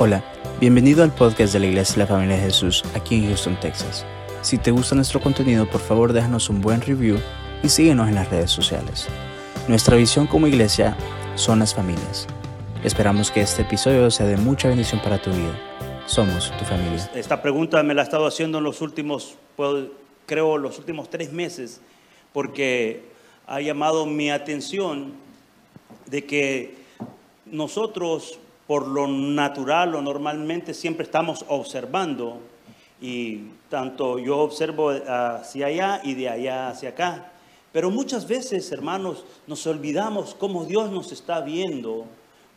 Hola, 0.00 0.22
bienvenido 0.60 1.02
al 1.02 1.12
podcast 1.12 1.52
de 1.52 1.58
la 1.58 1.66
Iglesia 1.66 1.94
de 1.94 2.00
la 2.02 2.06
Familia 2.06 2.36
de 2.36 2.42
Jesús 2.42 2.84
aquí 2.94 3.16
en 3.16 3.26
Houston, 3.26 3.58
Texas. 3.58 4.06
Si 4.42 4.56
te 4.56 4.70
gusta 4.70 4.94
nuestro 4.94 5.20
contenido, 5.20 5.68
por 5.68 5.80
favor 5.80 6.12
déjanos 6.12 6.48
un 6.50 6.60
buen 6.60 6.80
review 6.80 7.18
y 7.64 7.68
síguenos 7.68 8.08
en 8.08 8.14
las 8.14 8.30
redes 8.30 8.52
sociales. 8.52 9.08
Nuestra 9.66 9.96
visión 9.96 10.28
como 10.28 10.46
iglesia 10.46 10.96
son 11.34 11.58
las 11.58 11.74
familias. 11.74 12.28
Esperamos 12.84 13.32
que 13.32 13.40
este 13.40 13.62
episodio 13.62 14.08
sea 14.12 14.26
de 14.26 14.36
mucha 14.36 14.68
bendición 14.68 15.02
para 15.02 15.20
tu 15.20 15.30
vida. 15.30 15.58
Somos 16.06 16.56
tu 16.56 16.64
familia. 16.64 17.10
Esta 17.12 17.42
pregunta 17.42 17.82
me 17.82 17.92
la 17.92 18.02
he 18.02 18.04
estado 18.04 18.28
haciendo 18.28 18.58
en 18.58 18.64
los 18.64 18.80
últimos, 18.80 19.34
creo, 20.26 20.58
los 20.58 20.78
últimos 20.78 21.10
tres 21.10 21.32
meses, 21.32 21.80
porque 22.32 23.02
ha 23.48 23.60
llamado 23.60 24.06
mi 24.06 24.30
atención 24.30 25.14
de 26.06 26.24
que 26.24 26.76
nosotros, 27.46 28.38
por 28.68 28.86
lo 28.86 29.08
natural 29.08 29.94
o 29.94 30.02
normalmente, 30.02 30.74
siempre 30.74 31.04
estamos 31.04 31.42
observando, 31.48 32.38
y 33.00 33.46
tanto 33.70 34.18
yo 34.18 34.38
observo 34.38 34.90
hacia 34.90 35.66
allá 35.66 36.00
y 36.04 36.14
de 36.14 36.28
allá 36.28 36.68
hacia 36.68 36.90
acá. 36.90 37.32
Pero 37.72 37.90
muchas 37.90 38.28
veces, 38.28 38.70
hermanos, 38.70 39.24
nos 39.46 39.66
olvidamos 39.66 40.34
cómo 40.34 40.66
Dios 40.66 40.90
nos 40.90 41.12
está 41.12 41.40
viendo, 41.40 42.04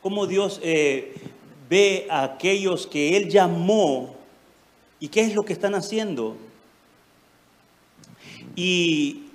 cómo 0.02 0.28
Dios 0.28 0.60
eh, 0.64 1.16
ve 1.70 2.08
a 2.10 2.24
aquellos 2.24 2.88
que 2.88 3.16
Él 3.16 3.30
llamó 3.30 4.14
y 5.00 5.08
qué 5.08 5.22
es 5.22 5.34
lo 5.34 5.44
que 5.44 5.54
están 5.54 5.76
haciendo. 5.76 6.36
Y 8.54 9.28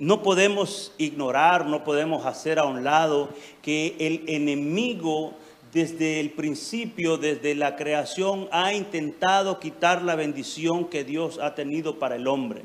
no 0.00 0.20
podemos 0.20 0.92
ignorar, 0.98 1.66
no 1.66 1.84
podemos 1.84 2.26
hacer 2.26 2.58
a 2.58 2.64
un 2.64 2.82
lado 2.82 3.28
que 3.62 3.94
el 4.00 4.24
enemigo 4.26 5.34
desde 5.74 6.20
el 6.20 6.30
principio, 6.30 7.18
desde 7.18 7.54
la 7.56 7.74
creación, 7.76 8.48
ha 8.52 8.72
intentado 8.72 9.58
quitar 9.58 10.02
la 10.02 10.14
bendición 10.14 10.84
que 10.86 11.02
Dios 11.04 11.38
ha 11.42 11.54
tenido 11.56 11.98
para 11.98 12.14
el 12.14 12.28
hombre. 12.28 12.62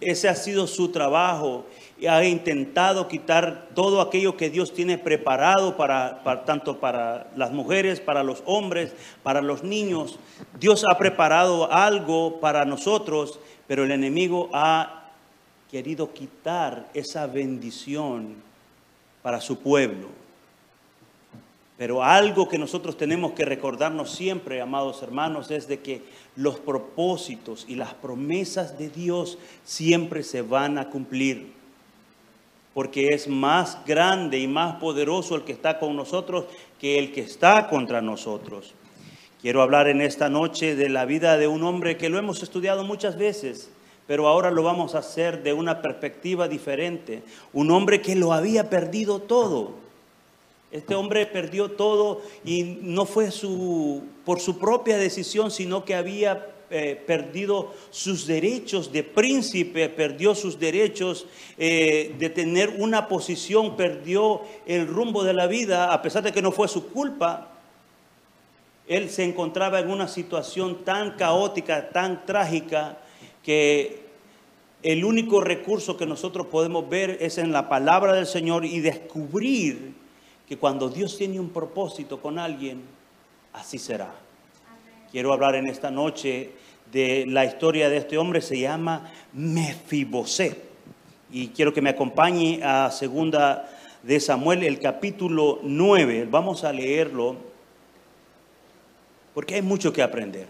Ese 0.00 0.28
ha 0.28 0.34
sido 0.34 0.66
su 0.66 0.90
trabajo. 0.90 1.66
Ha 2.08 2.24
intentado 2.24 3.08
quitar 3.08 3.68
todo 3.74 4.00
aquello 4.00 4.36
que 4.36 4.50
Dios 4.50 4.72
tiene 4.72 4.98
preparado 4.98 5.76
para, 5.76 6.22
para- 6.22 6.44
tanto 6.44 6.78
para 6.78 7.30
las 7.36 7.50
mujeres, 7.52 8.00
para 8.00 8.22
los 8.22 8.42
hombres, 8.46 8.92
para 9.22 9.40
los 9.40 9.62
niños. 9.64 10.18
Dios 10.60 10.84
ha 10.88 10.96
preparado 10.96 11.72
algo 11.72 12.38
para 12.40 12.64
nosotros, 12.64 13.40
pero 13.66 13.84
el 13.84 13.90
enemigo 13.90 14.48
ha 14.52 15.10
querido 15.70 16.12
quitar 16.12 16.88
esa 16.94 17.26
bendición 17.26 18.36
para 19.22 19.40
su 19.40 19.58
pueblo. 19.58 20.23
Pero 21.76 22.04
algo 22.04 22.48
que 22.48 22.58
nosotros 22.58 22.96
tenemos 22.96 23.32
que 23.32 23.44
recordarnos 23.44 24.10
siempre, 24.12 24.60
amados 24.60 25.02
hermanos, 25.02 25.50
es 25.50 25.66
de 25.66 25.80
que 25.80 26.02
los 26.36 26.60
propósitos 26.60 27.64
y 27.68 27.74
las 27.74 27.94
promesas 27.94 28.78
de 28.78 28.88
Dios 28.88 29.38
siempre 29.64 30.22
se 30.22 30.42
van 30.42 30.78
a 30.78 30.88
cumplir. 30.88 31.52
Porque 32.74 33.08
es 33.08 33.28
más 33.28 33.78
grande 33.86 34.38
y 34.38 34.46
más 34.46 34.76
poderoso 34.76 35.34
el 35.34 35.42
que 35.42 35.52
está 35.52 35.78
con 35.78 35.96
nosotros 35.96 36.44
que 36.80 36.98
el 36.98 37.12
que 37.12 37.22
está 37.22 37.68
contra 37.68 38.00
nosotros. 38.00 38.72
Quiero 39.40 39.60
hablar 39.60 39.88
en 39.88 40.00
esta 40.00 40.28
noche 40.28 40.74
de 40.76 40.88
la 40.88 41.04
vida 41.04 41.36
de 41.36 41.48
un 41.48 41.64
hombre 41.64 41.96
que 41.96 42.08
lo 42.08 42.18
hemos 42.18 42.42
estudiado 42.42 42.84
muchas 42.84 43.18
veces, 43.18 43.68
pero 44.06 44.28
ahora 44.28 44.50
lo 44.50 44.62
vamos 44.62 44.94
a 44.94 45.00
hacer 45.00 45.42
de 45.42 45.52
una 45.52 45.82
perspectiva 45.82 46.46
diferente. 46.46 47.22
Un 47.52 47.70
hombre 47.70 48.00
que 48.00 48.14
lo 48.14 48.32
había 48.32 48.70
perdido 48.70 49.18
todo. 49.18 49.83
Este 50.74 50.96
hombre 50.96 51.24
perdió 51.26 51.70
todo 51.70 52.20
y 52.44 52.78
no 52.82 53.06
fue 53.06 53.30
su, 53.30 54.02
por 54.24 54.40
su 54.40 54.58
propia 54.58 54.98
decisión, 54.98 55.52
sino 55.52 55.84
que 55.84 55.94
había 55.94 56.48
eh, 56.68 57.00
perdido 57.06 57.72
sus 57.90 58.26
derechos 58.26 58.90
de 58.90 59.04
príncipe, 59.04 59.88
perdió 59.88 60.34
sus 60.34 60.58
derechos 60.58 61.28
eh, 61.58 62.16
de 62.18 62.28
tener 62.28 62.70
una 62.76 63.06
posición, 63.06 63.76
perdió 63.76 64.40
el 64.66 64.88
rumbo 64.88 65.22
de 65.22 65.34
la 65.34 65.46
vida, 65.46 65.92
a 65.92 66.02
pesar 66.02 66.24
de 66.24 66.32
que 66.32 66.42
no 66.42 66.50
fue 66.50 66.66
su 66.66 66.88
culpa. 66.88 67.52
Él 68.88 69.10
se 69.10 69.22
encontraba 69.22 69.78
en 69.78 69.90
una 69.90 70.08
situación 70.08 70.84
tan 70.84 71.12
caótica, 71.12 71.90
tan 71.90 72.26
trágica, 72.26 72.98
que 73.44 74.02
el 74.82 75.04
único 75.04 75.40
recurso 75.40 75.96
que 75.96 76.04
nosotros 76.04 76.48
podemos 76.48 76.88
ver 76.88 77.18
es 77.20 77.38
en 77.38 77.52
la 77.52 77.68
palabra 77.68 78.14
del 78.14 78.26
Señor 78.26 78.64
y 78.64 78.80
descubrir 78.80 80.02
que 80.48 80.58
cuando 80.58 80.88
Dios 80.88 81.16
tiene 81.16 81.40
un 81.40 81.50
propósito 81.50 82.20
con 82.20 82.38
alguien, 82.38 82.82
así 83.52 83.78
será. 83.78 84.14
Quiero 85.10 85.32
hablar 85.32 85.54
en 85.54 85.68
esta 85.68 85.90
noche 85.90 86.50
de 86.92 87.24
la 87.26 87.44
historia 87.44 87.88
de 87.88 87.98
este 87.98 88.18
hombre, 88.18 88.40
se 88.40 88.58
llama 88.58 89.12
Mefiboset. 89.32 90.58
Y 91.30 91.48
quiero 91.48 91.72
que 91.72 91.80
me 91.80 91.90
acompañe 91.90 92.60
a 92.62 92.90
segunda 92.90 93.68
de 94.02 94.20
Samuel, 94.20 94.62
el 94.64 94.78
capítulo 94.78 95.60
9. 95.62 96.28
Vamos 96.30 96.64
a 96.64 96.72
leerlo 96.72 97.36
porque 99.32 99.56
hay 99.56 99.62
mucho 99.62 99.92
que 99.92 100.02
aprender. 100.02 100.46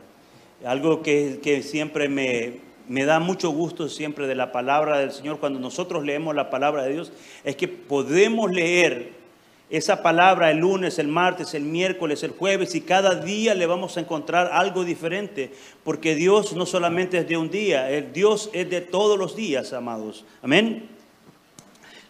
Algo 0.65 1.03
que, 1.03 1.41
que 1.43 1.63
siempre 1.63 2.09
me, 2.09 2.61
me 2.89 3.05
da 3.05 3.21
mucho 3.21 3.51
gusto 3.51 3.89
siempre 3.89 4.27
de 4.27 4.35
la 4.35 4.53
palabra 4.53 4.99
del 4.99 5.13
Señor 5.13 5.39
cuando 5.39 5.59
nosotros 5.59 6.05
leemos 6.05 6.35
la 6.35 6.51
palabra 6.51 6.83
de 6.85 6.93
Dios 6.93 7.13
es 7.45 7.57
que 7.57 7.69
podemos 7.69 8.51
leer 8.51 9.24
esa 9.77 10.03
palabra 10.03 10.51
el 10.51 10.59
lunes, 10.59 10.99
el 10.99 11.09
martes, 11.09 11.53
el 11.55 11.65
miércoles, 11.65 12.23
el 12.23 12.31
jueves 12.31 12.75
y 12.77 12.81
cada 12.81 13.17
día 13.17 13.55
le 13.55 13.67
vamos 13.67 13.97
a 13.97 14.01
encontrar 14.01 14.51
algo 14.53 14.85
diferente, 14.85 15.53
porque 15.83 16.15
Dios 16.15 16.55
no 16.55 16.65
solamente 16.65 17.19
es 17.19 17.29
de 17.29 17.37
un 17.37 17.51
día, 17.51 17.91
el 17.91 18.13
Dios 18.13 18.51
es 18.53 18.71
de 18.71 18.81
todos 18.81 19.19
los 19.19 19.35
días, 19.35 19.73
amados. 19.73 20.25
Amén. 20.43 20.89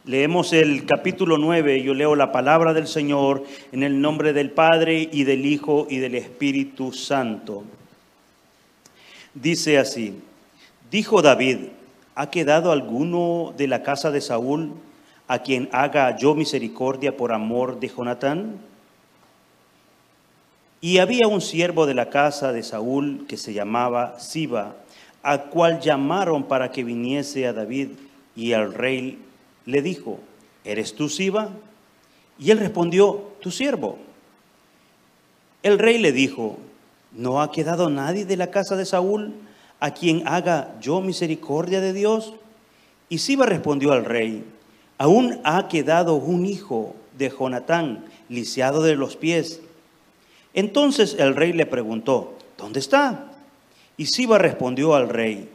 Leemos 0.05 0.53
el 0.53 0.85
capítulo 0.85 1.39
9, 1.39 1.83
yo 1.83 1.95
leo 1.95 2.15
la 2.15 2.33
palabra 2.33 2.75
del 2.75 2.87
Señor 2.87 3.45
en 3.73 3.83
el 3.83 3.99
nombre 3.99 4.35
del 4.35 4.51
Padre 4.51 5.09
y 5.11 5.25
del 5.25 5.47
Hijo 5.47 5.87
y 5.89 5.97
del 5.97 6.17
Espíritu 6.17 6.93
Santo. 6.93 7.65
Dice 9.33 9.79
así, 9.79 10.21
dijo 10.91 11.23
David, 11.23 11.69
¿ha 12.15 12.31
quedado 12.31 12.71
alguno 12.71 13.55
de 13.57 13.67
la 13.67 13.83
casa 13.83 14.11
de 14.11 14.21
Saúl 14.21 14.75
a 15.27 15.39
quien 15.41 15.69
haga 15.73 16.17
yo 16.17 16.35
misericordia 16.35 17.17
por 17.17 17.33
amor 17.33 17.81
de 17.81 17.89
Jonatán? 17.89 18.61
Y 20.81 20.99
había 20.99 21.29
un 21.29 21.41
siervo 21.41 21.87
de 21.87 21.95
la 21.95 22.11
casa 22.11 22.53
de 22.53 22.63
Saúl 22.63 23.25
que 23.27 23.37
se 23.37 23.55
llamaba 23.55 24.21
Siba, 24.21 24.77
al 25.23 25.45
cual 25.47 25.81
llamaron 25.81 26.45
para 26.45 26.71
que 26.71 26.85
viniese 26.85 27.47
a 27.47 27.55
David, 27.55 27.89
y 28.37 28.53
el 28.53 28.75
rey 28.75 29.19
le 29.65 29.81
dijo, 29.81 30.21
¿eres 30.65 30.95
tú 30.95 31.09
Siba? 31.09 31.51
Y 32.39 32.51
él 32.51 32.59
respondió, 32.59 33.33
tu 33.41 33.51
siervo. 33.51 33.99
El 35.63 35.79
rey 35.79 35.99
le 35.99 36.13
dijo, 36.13 36.59
¿no 37.13 37.41
ha 37.41 37.51
quedado 37.51 37.89
nadie 37.89 38.27
de 38.27 38.37
la 38.37 38.51
casa 38.51 38.77
de 38.77 38.85
Saúl 38.85 39.33
a 39.81 39.93
quien 39.93 40.27
haga 40.27 40.75
yo 40.81 41.01
misericordia 41.01 41.81
de 41.81 41.93
Dios? 41.93 42.35
Y 43.09 43.19
Siba 43.19 43.47
respondió 43.47 43.93
al 43.93 44.05
rey, 44.05 44.45
aún 44.99 45.41
ha 45.45 45.69
quedado 45.69 46.15
un 46.15 46.47
hijo 46.47 46.95
de 47.17 47.31
Jonatán, 47.31 48.05
lisiado 48.29 48.83
de 48.83 48.97
los 48.97 49.17
pies. 49.17 49.61
Entonces 50.53 51.17
el 51.19 51.35
rey 51.35 51.53
le 51.53 51.67
preguntó, 51.67 52.35
¿dónde 52.57 52.81
está? 52.81 53.33
Y 53.97 54.07
Siba 54.07 54.39
respondió 54.39 54.95
al 54.95 55.09
rey, 55.09 55.49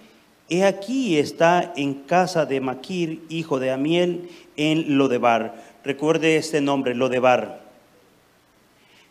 he 0.50 0.64
aquí 0.64 1.18
está 1.18 1.74
en 1.76 1.94
casa 1.94 2.46
de 2.46 2.62
Maquir, 2.62 3.22
hijo 3.30 3.60
de 3.60 3.72
Amiel, 3.72 4.30
en 4.58 4.98
Lodebar. 4.98 5.64
Recuerde 5.84 6.38
este 6.38 6.62
nombre, 6.62 6.96
Lodebar. 6.96 7.62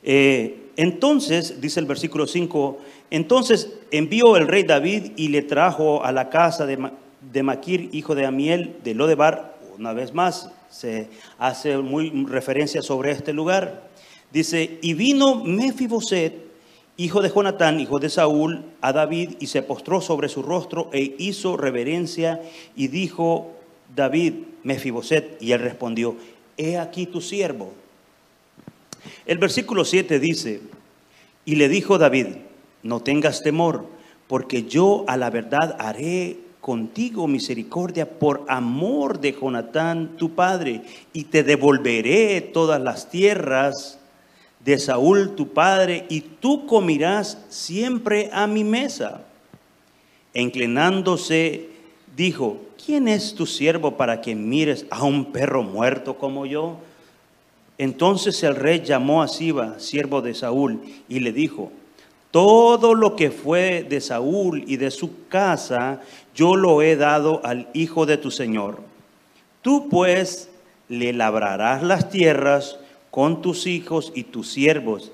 Eh, 0.02 0.56
entonces, 0.76 1.60
dice 1.60 1.80
el 1.80 1.86
versículo 1.86 2.26
5, 2.26 2.78
entonces 3.10 3.72
envió 3.90 4.36
el 4.36 4.46
rey 4.46 4.62
David 4.62 5.12
y 5.16 5.28
le 5.28 5.42
trajo 5.42 6.04
a 6.04 6.12
la 6.12 6.30
casa 6.30 6.66
de, 6.66 6.90
de 7.32 7.42
Maquir, 7.42 7.88
hijo 7.92 8.14
de 8.14 8.26
Amiel, 8.26 8.76
de 8.84 8.94
Lodebar, 8.94 9.57
una 9.78 9.92
vez 9.92 10.12
más, 10.12 10.50
se 10.70 11.08
hace 11.38 11.78
muy 11.78 12.10
referencia 12.26 12.82
sobre 12.82 13.12
este 13.12 13.32
lugar. 13.32 13.88
Dice, 14.32 14.78
y 14.82 14.94
vino 14.94 15.44
Mefiboset, 15.44 16.34
hijo 16.96 17.22
de 17.22 17.30
Jonatán, 17.30 17.78
hijo 17.78 18.00
de 18.00 18.10
Saúl, 18.10 18.64
a 18.80 18.92
David, 18.92 19.36
y 19.38 19.46
se 19.46 19.62
postró 19.62 20.00
sobre 20.00 20.28
su 20.28 20.42
rostro 20.42 20.90
e 20.92 21.14
hizo 21.18 21.56
reverencia, 21.56 22.42
y 22.74 22.88
dijo 22.88 23.52
David, 23.94 24.34
Mefiboset, 24.64 25.40
y 25.40 25.52
él 25.52 25.60
respondió, 25.60 26.16
he 26.56 26.76
aquí 26.76 27.06
tu 27.06 27.20
siervo. 27.20 27.72
El 29.26 29.38
versículo 29.38 29.84
7 29.84 30.18
dice, 30.18 30.60
y 31.44 31.54
le 31.54 31.68
dijo 31.68 31.98
David, 31.98 32.26
no 32.82 33.00
tengas 33.00 33.42
temor, 33.42 33.86
porque 34.26 34.64
yo 34.64 35.04
a 35.06 35.16
la 35.16 35.30
verdad 35.30 35.76
haré 35.78 36.47
contigo 36.68 37.26
misericordia 37.26 38.18
por 38.18 38.44
amor 38.46 39.20
de 39.20 39.32
Jonatán 39.32 40.18
tu 40.18 40.34
padre, 40.34 40.82
y 41.14 41.24
te 41.24 41.42
devolveré 41.42 42.42
todas 42.42 42.78
las 42.78 43.08
tierras 43.08 43.98
de 44.62 44.78
Saúl 44.78 45.34
tu 45.34 45.54
padre, 45.54 46.04
y 46.10 46.20
tú 46.20 46.66
comerás 46.66 47.38
siempre 47.48 48.28
a 48.34 48.46
mi 48.46 48.64
mesa. 48.64 49.22
E 50.34 50.42
inclinándose, 50.42 51.70
dijo, 52.14 52.58
¿quién 52.84 53.08
es 53.08 53.34
tu 53.34 53.46
siervo 53.46 53.96
para 53.96 54.20
que 54.20 54.34
mires 54.34 54.84
a 54.90 55.04
un 55.04 55.32
perro 55.32 55.62
muerto 55.62 56.18
como 56.18 56.44
yo? 56.44 56.76
Entonces 57.78 58.42
el 58.42 58.54
rey 58.54 58.82
llamó 58.84 59.22
a 59.22 59.28
Siba, 59.28 59.80
siervo 59.80 60.20
de 60.20 60.34
Saúl, 60.34 60.82
y 61.08 61.20
le 61.20 61.32
dijo, 61.32 61.72
todo 62.30 62.94
lo 62.94 63.16
que 63.16 63.30
fue 63.30 63.86
de 63.88 64.00
Saúl 64.00 64.64
y 64.66 64.76
de 64.76 64.90
su 64.90 65.26
casa, 65.28 66.00
yo 66.34 66.56
lo 66.56 66.82
he 66.82 66.96
dado 66.96 67.40
al 67.44 67.68
hijo 67.72 68.06
de 68.06 68.18
tu 68.18 68.30
señor. 68.30 68.80
Tú 69.62 69.88
pues 69.88 70.50
le 70.88 71.12
labrarás 71.12 71.82
las 71.82 72.10
tierras 72.10 72.78
con 73.10 73.42
tus 73.42 73.66
hijos 73.66 74.12
y 74.14 74.24
tus 74.24 74.50
siervos, 74.50 75.12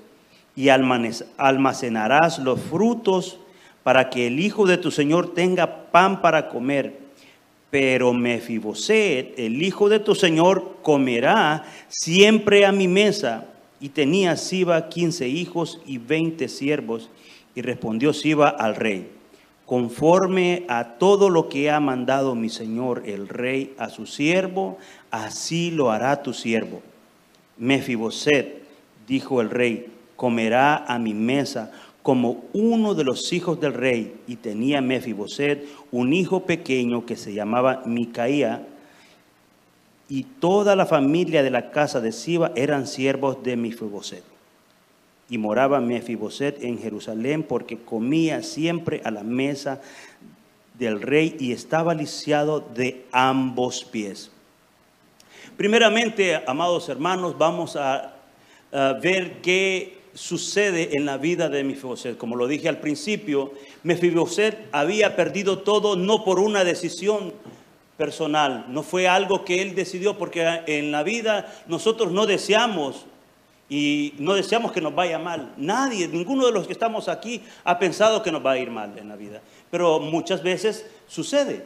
y 0.57 0.69
almacenarás 0.69 2.39
los 2.39 2.61
frutos 2.61 3.39
para 3.83 4.11
que 4.11 4.27
el 4.27 4.41
hijo 4.41 4.67
de 4.67 4.79
tu 4.79 4.91
señor 4.91 5.35
tenga 5.35 5.91
pan 5.91 6.21
para 6.21 6.49
comer. 6.49 7.05
Pero 7.71 8.13
Mefiboset, 8.13 9.35
el 9.37 9.63
hijo 9.63 9.89
de 9.89 9.99
tu 9.99 10.15
señor, 10.15 10.77
comerá 10.83 11.65
siempre 11.89 12.67
a 12.67 12.73
mi 12.73 12.87
mesa. 12.87 13.47
Y 13.81 13.91
tenía 13.91 14.37
Siba 14.37 14.89
quince 14.89 15.29
hijos 15.29 15.81
y 15.87 15.99
veinte 15.99 16.49
siervos. 16.49 17.11
Y 17.55 17.63
respondió 17.63 18.13
Siba 18.13 18.49
al 18.49 18.75
rey, 18.77 19.11
conforme 19.67 20.65
a 20.69 20.97
todo 20.99 21.31
lo 21.31 21.49
que 21.49 21.71
ha 21.71 21.81
mandado 21.81 22.35
mi 22.35 22.49
señor 22.49 23.03
el 23.07 23.29
rey 23.29 23.75
a 23.79 23.91
su 23.91 24.07
siervo, 24.07 24.79
así 25.11 25.71
lo 25.71 25.91
hará 25.91 26.23
tu 26.23 26.33
siervo. 26.33 26.83
Mefiboset, 27.57 28.63
dijo 29.07 29.41
el 29.41 29.51
rey, 29.51 29.87
comerá 30.17 30.85
a 30.87 30.99
mi 30.99 31.15
mesa 31.15 31.71
como 32.03 32.45
uno 32.53 32.95
de 32.95 33.05
los 33.05 33.33
hijos 33.33 33.61
del 33.61 33.73
rey, 33.73 34.15
y 34.27 34.37
tenía 34.37 34.83
Mefiboset 34.83 35.67
un 35.91 36.13
hijo 36.13 36.45
pequeño 36.45 37.07
que 37.07 37.17
se 37.17 37.33
llamaba 37.33 37.83
Micaía, 37.87 38.67
y 40.09 40.25
toda 40.25 40.77
la 40.77 40.87
familia 40.87 41.43
de 41.43 41.51
la 41.51 41.71
casa 41.71 42.01
de 42.01 42.13
Siba 42.13 42.53
eran 42.57 42.87
siervos 42.87 43.43
de 43.43 43.57
Mefiboset. 43.57 44.23
Y 45.31 45.39
moraba 45.39 45.81
Mefiboset 45.81 46.63
en 46.63 46.79
Jerusalén 46.79 47.43
porque 47.43 47.79
comía 47.79 48.43
siempre 48.43 49.01
a 49.05 49.11
la 49.11 49.23
mesa 49.23 49.81
del 50.79 51.01
rey 51.01 51.37
y 51.39 51.53
estaba 51.53 51.95
lisiado 51.95 52.61
de 52.61 53.07
ambos 53.13 53.85
pies. 53.85 54.31
Primeramente, 55.57 56.43
amados 56.47 56.89
hermanos, 56.89 57.39
vamos 57.39 57.77
a, 57.77 58.15
a 58.73 58.93
ver 58.95 59.41
qué 59.41 59.99
sucede 60.15 60.97
en 60.97 61.07
la 61.07 61.17
vida 61.17 61.49
de 61.49 61.65
Mefiboset. 61.65 62.19
Como 62.19 62.37
lo 62.37 62.47
dije 62.47 62.69
al 62.69 62.79
principio, 62.79 63.53
Mefiboset 63.83 64.69
había 64.73 65.17
perdido 65.17 65.61
todo 65.61 65.97
no 65.97 66.25
por 66.25 66.39
una 66.39 66.65
decisión 66.65 67.33
personal, 67.97 68.67
no 68.69 68.83
fue 68.83 69.09
algo 69.09 69.45
que 69.45 69.63
él 69.63 69.75
decidió, 69.75 70.19
porque 70.19 70.63
en 70.67 70.91
la 70.91 71.03
vida 71.03 71.53
nosotros 71.67 72.13
no 72.13 72.27
deseamos 72.27 73.07
y 73.69 74.15
no 74.19 74.35
deseamos 74.35 74.73
que 74.73 74.81
nos 74.81 74.95
vaya 74.95 75.19
mal. 75.19 75.53
Nadie, 75.57 76.09
ninguno 76.09 76.47
de 76.47 76.53
los 76.53 76.67
que 76.67 76.73
estamos 76.73 77.09
aquí 77.09 77.43
ha 77.65 77.79
pensado 77.79 78.23
que 78.23 78.33
nos 78.33 78.45
va 78.45 78.53
a 78.53 78.59
ir 78.59 78.71
mal 78.71 78.99
en 78.99 79.09
la 79.09 79.17
vida, 79.17 79.41
pero 79.71 80.01
muchas 80.01 80.43
veces 80.43 80.87
sucede. 81.07 81.65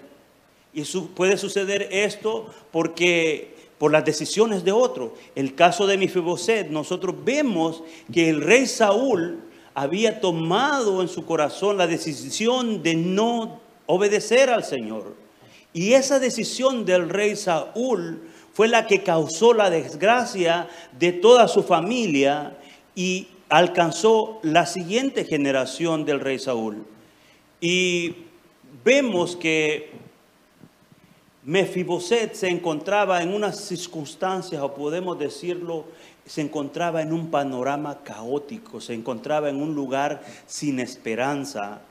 Y 0.75 0.83
puede 1.15 1.39
suceder 1.39 1.89
esto 1.91 2.53
porque 2.71 3.57
por 3.79 3.93
las 3.93 4.05
decisiones 4.05 4.65
de 4.65 4.73
otro. 4.73 5.15
El 5.35 5.55
caso 5.55 5.87
de 5.87 5.97
Mefiboset, 5.97 6.69
nosotros 6.69 7.15
vemos 7.25 7.83
que 8.13 8.29
el 8.29 8.43
rey 8.43 8.67
Saúl 8.67 9.41
había 9.75 10.21
tomado 10.21 11.01
en 11.01 11.09
su 11.09 11.25
corazón 11.25 11.79
la 11.79 11.87
decisión 11.87 12.83
de 12.83 12.97
no 12.97 13.61
obedecer 13.87 14.51
al 14.51 14.65
Señor. 14.65 15.15
Y 15.79 15.95
esa 15.95 16.19
decisión 16.19 16.85
del 16.85 17.09
rey 17.09 17.37
Saúl 17.37 18.21
fue 18.53 18.67
la 18.67 18.89
que 18.89 19.05
causó 19.05 19.55
la 19.55 19.71
desgracia 19.71 20.69
de 20.99 21.13
toda 21.13 21.47
su 21.47 21.63
familia 21.63 22.59
y 22.97 23.29
alcanzó 23.49 24.41
la 24.43 24.67
siguiente 24.67 25.25
generación 25.25 26.05
del 26.05 26.19
rey 26.19 26.41
Saúl. 26.41 26.85
Y 27.61 28.17
vemos 28.85 29.37
que 29.37 29.93
Mefiboset 31.45 32.35
se 32.35 32.49
encontraba 32.49 33.23
en 33.23 33.33
unas 33.33 33.61
circunstancias, 33.61 34.61
o 34.61 34.75
podemos 34.75 35.17
decirlo, 35.17 35.85
se 36.27 36.41
encontraba 36.41 37.03
en 37.03 37.13
un 37.13 37.31
panorama 37.31 38.03
caótico, 38.03 38.81
se 38.81 38.95
encontraba 38.95 39.49
en 39.49 39.63
un 39.63 39.77
lugar 39.77 40.25
sin 40.45 40.81
esperanza, 40.81 41.83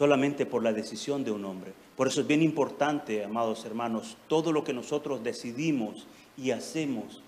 solamente 0.00 0.46
por 0.46 0.62
la 0.62 0.72
decisión 0.72 1.24
de 1.24 1.30
un 1.30 1.44
hombre. 1.44 1.74
Por 1.94 2.08
eso 2.08 2.22
es 2.22 2.26
bien 2.26 2.40
importante, 2.40 3.22
amados 3.22 3.66
hermanos, 3.66 4.16
todo 4.28 4.50
lo 4.50 4.64
que 4.64 4.72
nosotros 4.72 5.22
decidimos 5.22 6.06
y 6.38 6.52
hacemos, 6.52 7.20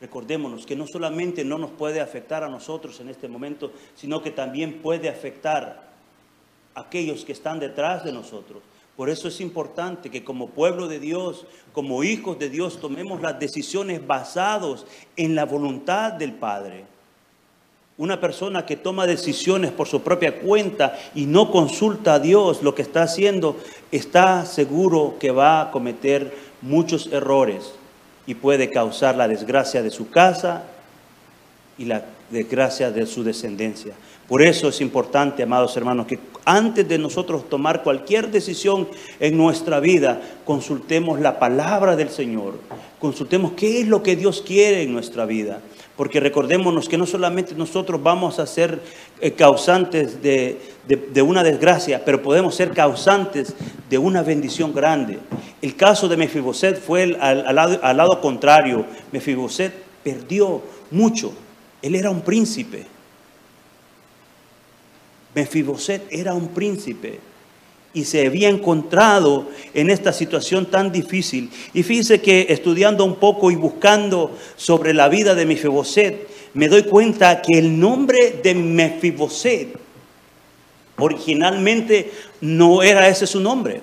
recordémonos 0.00 0.66
que 0.66 0.74
no 0.74 0.88
solamente 0.88 1.44
no 1.44 1.58
nos 1.58 1.70
puede 1.70 2.00
afectar 2.00 2.42
a 2.42 2.48
nosotros 2.48 2.98
en 2.98 3.08
este 3.08 3.28
momento, 3.28 3.70
sino 3.94 4.20
que 4.20 4.32
también 4.32 4.82
puede 4.82 5.08
afectar 5.08 5.92
a 6.74 6.80
aquellos 6.80 7.24
que 7.24 7.30
están 7.30 7.60
detrás 7.60 8.02
de 8.02 8.10
nosotros. 8.10 8.64
Por 8.96 9.08
eso 9.08 9.28
es 9.28 9.40
importante 9.40 10.10
que 10.10 10.24
como 10.24 10.48
pueblo 10.48 10.88
de 10.88 10.98
Dios, 10.98 11.46
como 11.72 12.02
hijos 12.02 12.36
de 12.36 12.50
Dios, 12.50 12.80
tomemos 12.80 13.22
las 13.22 13.38
decisiones 13.38 14.04
basadas 14.04 14.86
en 15.14 15.36
la 15.36 15.44
voluntad 15.44 16.14
del 16.14 16.32
Padre. 16.32 16.84
Una 18.02 18.18
persona 18.18 18.66
que 18.66 18.74
toma 18.74 19.06
decisiones 19.06 19.70
por 19.70 19.86
su 19.86 20.02
propia 20.02 20.40
cuenta 20.40 20.98
y 21.14 21.26
no 21.26 21.52
consulta 21.52 22.14
a 22.14 22.18
Dios 22.18 22.60
lo 22.60 22.74
que 22.74 22.82
está 22.82 23.04
haciendo, 23.04 23.56
está 23.92 24.44
seguro 24.44 25.18
que 25.20 25.30
va 25.30 25.60
a 25.60 25.70
cometer 25.70 26.36
muchos 26.62 27.06
errores 27.12 27.74
y 28.26 28.34
puede 28.34 28.70
causar 28.70 29.14
la 29.14 29.28
desgracia 29.28 29.84
de 29.84 29.92
su 29.92 30.10
casa 30.10 30.64
y 31.78 31.84
la 31.84 32.04
desgracia 32.32 32.90
de 32.90 33.06
su 33.06 33.22
descendencia. 33.22 33.94
Por 34.28 34.42
eso 34.42 34.68
es 34.68 34.80
importante, 34.80 35.42
amados 35.42 35.76
hermanos, 35.76 36.06
que 36.06 36.18
antes 36.44 36.88
de 36.88 36.98
nosotros 36.98 37.48
tomar 37.48 37.82
cualquier 37.82 38.30
decisión 38.30 38.88
en 39.20 39.36
nuestra 39.36 39.78
vida, 39.78 40.20
consultemos 40.44 41.20
la 41.20 41.38
palabra 41.38 41.96
del 41.96 42.08
Señor, 42.08 42.58
consultemos 42.98 43.52
qué 43.52 43.80
es 43.80 43.88
lo 43.88 44.02
que 44.02 44.16
Dios 44.16 44.42
quiere 44.44 44.82
en 44.82 44.92
nuestra 44.92 45.26
vida. 45.26 45.60
Porque 45.96 46.20
recordémonos 46.20 46.88
que 46.88 46.96
no 46.96 47.06
solamente 47.06 47.54
nosotros 47.54 48.02
vamos 48.02 48.38
a 48.38 48.46
ser 48.46 48.80
eh, 49.20 49.32
causantes 49.32 50.22
de, 50.22 50.58
una 51.22 51.44
desgracia, 51.44 52.02
pero 52.04 52.22
podemos 52.22 52.54
ser 52.54 52.70
causantes 52.70 53.54
de 53.90 53.98
una 53.98 54.22
bendición 54.22 54.72
grande. 54.72 55.18
El 55.60 55.76
caso 55.76 56.08
de 56.08 56.16
Mefiboset 56.16 56.80
fue 56.80 57.16
al, 57.20 57.54
lado, 57.54 57.78
al 57.82 57.96
lado 57.98 58.20
contrario. 58.22 58.86
Mefiboset 59.12 59.74
perdió 60.02 60.62
mucho. 60.90 61.34
Él 61.82 61.94
era 61.96 62.10
un 62.10 62.22
príncipe. 62.22 62.86
Mefiboset 65.34 66.02
era 66.10 66.34
un 66.34 66.48
príncipe 66.48 67.18
y 67.94 68.04
se 68.04 68.26
había 68.26 68.48
encontrado 68.48 69.48
en 69.74 69.90
esta 69.90 70.12
situación 70.12 70.66
tan 70.66 70.92
difícil. 70.92 71.50
Y 71.74 71.82
fíjese 71.82 72.20
que 72.20 72.46
estudiando 72.48 73.04
un 73.04 73.16
poco 73.16 73.50
y 73.50 73.56
buscando 73.56 74.36
sobre 74.56 74.94
la 74.94 75.08
vida 75.08 75.34
de 75.34 75.46
Mefiboset, 75.46 76.28
me 76.54 76.68
doy 76.68 76.84
cuenta 76.84 77.42
que 77.42 77.58
el 77.58 77.78
nombre 77.78 78.40
de 78.42 78.54
Mefiboset 78.54 79.76
originalmente 80.96 82.12
no 82.40 82.82
era 82.82 83.08
ese 83.08 83.26
su 83.26 83.40
nombre. 83.40 83.80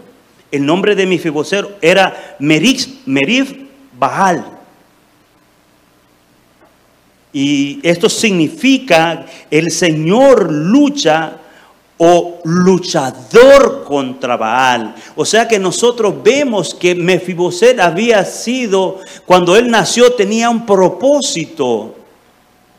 El 0.51 0.65
nombre 0.65 0.96
de 0.96 1.06
Mefiboset 1.06 1.65
era 1.82 2.38
Merif, 2.39 2.88
Merif. 3.06 3.53
Y 7.31 7.79
esto 7.83 8.09
significa 8.09 9.25
el 9.51 9.71
Señor 9.71 10.51
lucha 10.51 11.38
o 12.01 12.39
luchador 12.45 13.83
contra 13.83 14.38
Baal. 14.38 14.95
O 15.15 15.25
sea 15.25 15.48
que 15.48 15.59
nosotros 15.59 16.15
vemos 16.24 16.74
que 16.74 16.95
Mefiboset 16.95 17.79
había 17.79 18.24
sido, 18.24 19.00
cuando 19.25 19.55
él 19.55 19.69
nació, 19.69 20.13
tenía 20.13 20.50
un 20.50 20.65
propósito. 20.65 21.95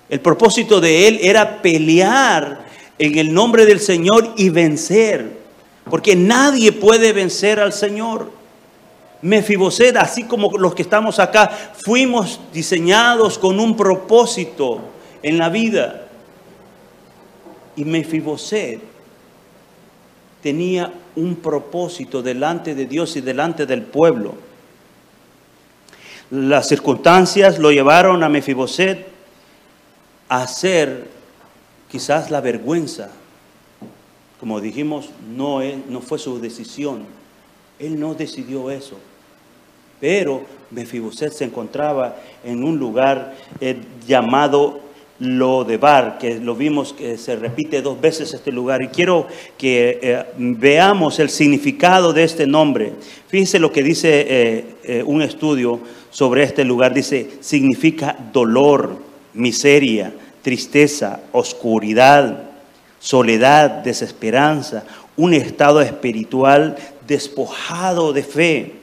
El 0.09 0.21
propósito 0.21 0.81
de 0.81 1.07
él 1.07 1.19
era 1.23 1.61
pelear 1.61 2.65
en 2.99 3.19
el 3.19 3.33
nombre 3.33 3.67
del 3.67 3.79
Señor 3.79 4.33
y 4.37 4.49
vencer. 4.49 5.39
Porque 5.89 6.17
nadie 6.17 6.73
puede 6.73 7.13
vencer 7.13 7.61
al 7.61 7.73
Señor. 7.73 8.40
Mefiboset, 9.23 9.97
así 9.97 10.25
como 10.25 10.57
los 10.57 10.75
que 10.75 10.83
estamos 10.83 11.19
acá, 11.19 11.49
fuimos 11.49 12.41
diseñados 12.53 13.39
con 13.39 13.61
un 13.61 13.77
propósito 13.77 14.81
en 15.23 15.39
la 15.39 15.49
vida. 15.49 16.07
Y 17.77 17.85
Mefiboset 17.85 18.81
tenía 20.43 20.93
un 21.17 21.37
propósito 21.37 22.23
delante 22.23 22.75
de 22.75 22.87
Dios 22.87 23.17
y 23.17 23.21
delante 23.21 23.67
del 23.67 23.83
pueblo. 23.83 24.35
Las 26.31 26.69
circunstancias 26.69 27.59
lo 27.59 27.71
llevaron 27.71 28.23
a 28.23 28.29
Mefiboset 28.29 29.07
hacer 30.29 31.09
quizás 31.91 32.31
la 32.31 32.41
vergüenza. 32.41 33.11
Como 34.39 34.61
dijimos, 34.61 35.11
no, 35.37 35.61
no 35.89 36.01
fue 36.01 36.19
su 36.19 36.41
decisión. 36.41 37.05
Él 37.79 37.99
no 37.99 38.15
decidió 38.15 38.71
eso. 38.71 38.97
Pero 40.01 40.43
Mefiboset 40.71 41.33
se 41.33 41.45
encontraba 41.45 42.17
en 42.45 42.65
un 42.65 42.79
lugar 42.79 43.35
eh, 43.61 43.77
llamado 44.07 44.81
Lodebar, 45.19 46.17
que 46.19 46.41
lo 46.41 46.55
vimos 46.55 46.95
que 46.95 47.19
se 47.19 47.37
repite 47.37 47.83
dos 47.83 48.01
veces 48.01 48.33
este 48.33 48.51
lugar. 48.51 48.81
Y 48.83 48.89
quiero 48.89 49.27
que 49.59 49.99
eh, 50.01 50.25
veamos 50.39 51.19
el 51.19 51.29
significado 51.29 52.15
de 52.15 52.25
este 52.25 52.47
nombre. 52.47 52.95
Fíjense 53.29 53.59
lo 53.59 53.71
que 53.71 53.83
dice 53.83 54.25
eh, 54.27 55.03
un 55.05 55.21
estudio 55.21 55.81
sobre 56.11 56.45
este 56.45 56.65
lugar. 56.65 56.95
Dice, 56.95 57.29
significa 57.41 58.17
dolor, 58.33 58.97
miseria, 59.35 60.15
tristeza, 60.41 61.21
oscuridad, 61.33 62.45
soledad, 62.99 63.83
desesperanza, 63.83 64.85
un 65.17 65.35
estado 65.35 65.83
espiritual 65.83 66.77
despojado 67.07 68.15
de 68.15 68.23
fe. 68.23 68.80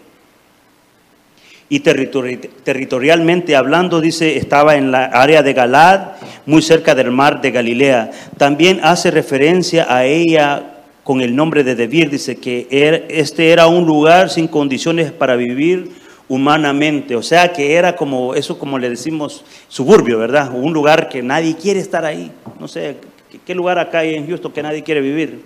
Y 1.70 1.82
territorialmente 1.82 3.56
hablando, 3.56 4.00
dice, 4.00 4.38
estaba 4.38 4.76
en 4.76 4.92
la 4.92 5.06
área 5.06 5.44
de 5.44 5.54
Galad, 5.54 6.12
muy 6.46 6.62
cerca 6.62 6.96
del 6.96 7.12
mar 7.12 7.42
de 7.42 7.52
Galilea. 7.52 8.12
También 8.38 8.80
hace 8.84 9.12
referencia 9.12 9.86
a 9.94 10.06
ella 10.06 10.78
con 11.04 11.22
el 11.22 11.36
nombre 11.36 11.64
de 11.64 11.76
Debir, 11.76 12.10
dice 12.10 12.38
que 12.38 12.68
er, 12.70 13.06
este 13.10 13.52
era 13.52 13.68
un 13.68 13.86
lugar 13.86 14.30
sin 14.30 14.48
condiciones 14.48 15.12
para 15.12 15.36
vivir 15.36 15.92
humanamente, 16.28 17.16
o 17.16 17.24
sea 17.24 17.54
que 17.54 17.76
era 17.76 17.96
como 17.96 18.34
eso 18.36 18.60
como 18.60 18.78
le 18.78 18.90
decimos 18.90 19.46
suburbio, 19.70 20.20
¿verdad? 20.20 20.52
Un 20.54 20.74
lugar 20.74 21.08
que 21.08 21.24
nadie 21.24 21.56
quiere 21.56 21.80
estar 21.80 22.04
ahí. 22.04 22.30
No 22.60 22.68
sé, 22.68 22.98
¿qué 23.46 23.56
lugar 23.56 23.80
acá 23.80 24.00
hay 24.00 24.16
en 24.16 24.28
Houston 24.28 24.52
que 24.52 24.62
nadie 24.62 24.84
quiere 24.84 25.00
vivir? 25.00 25.42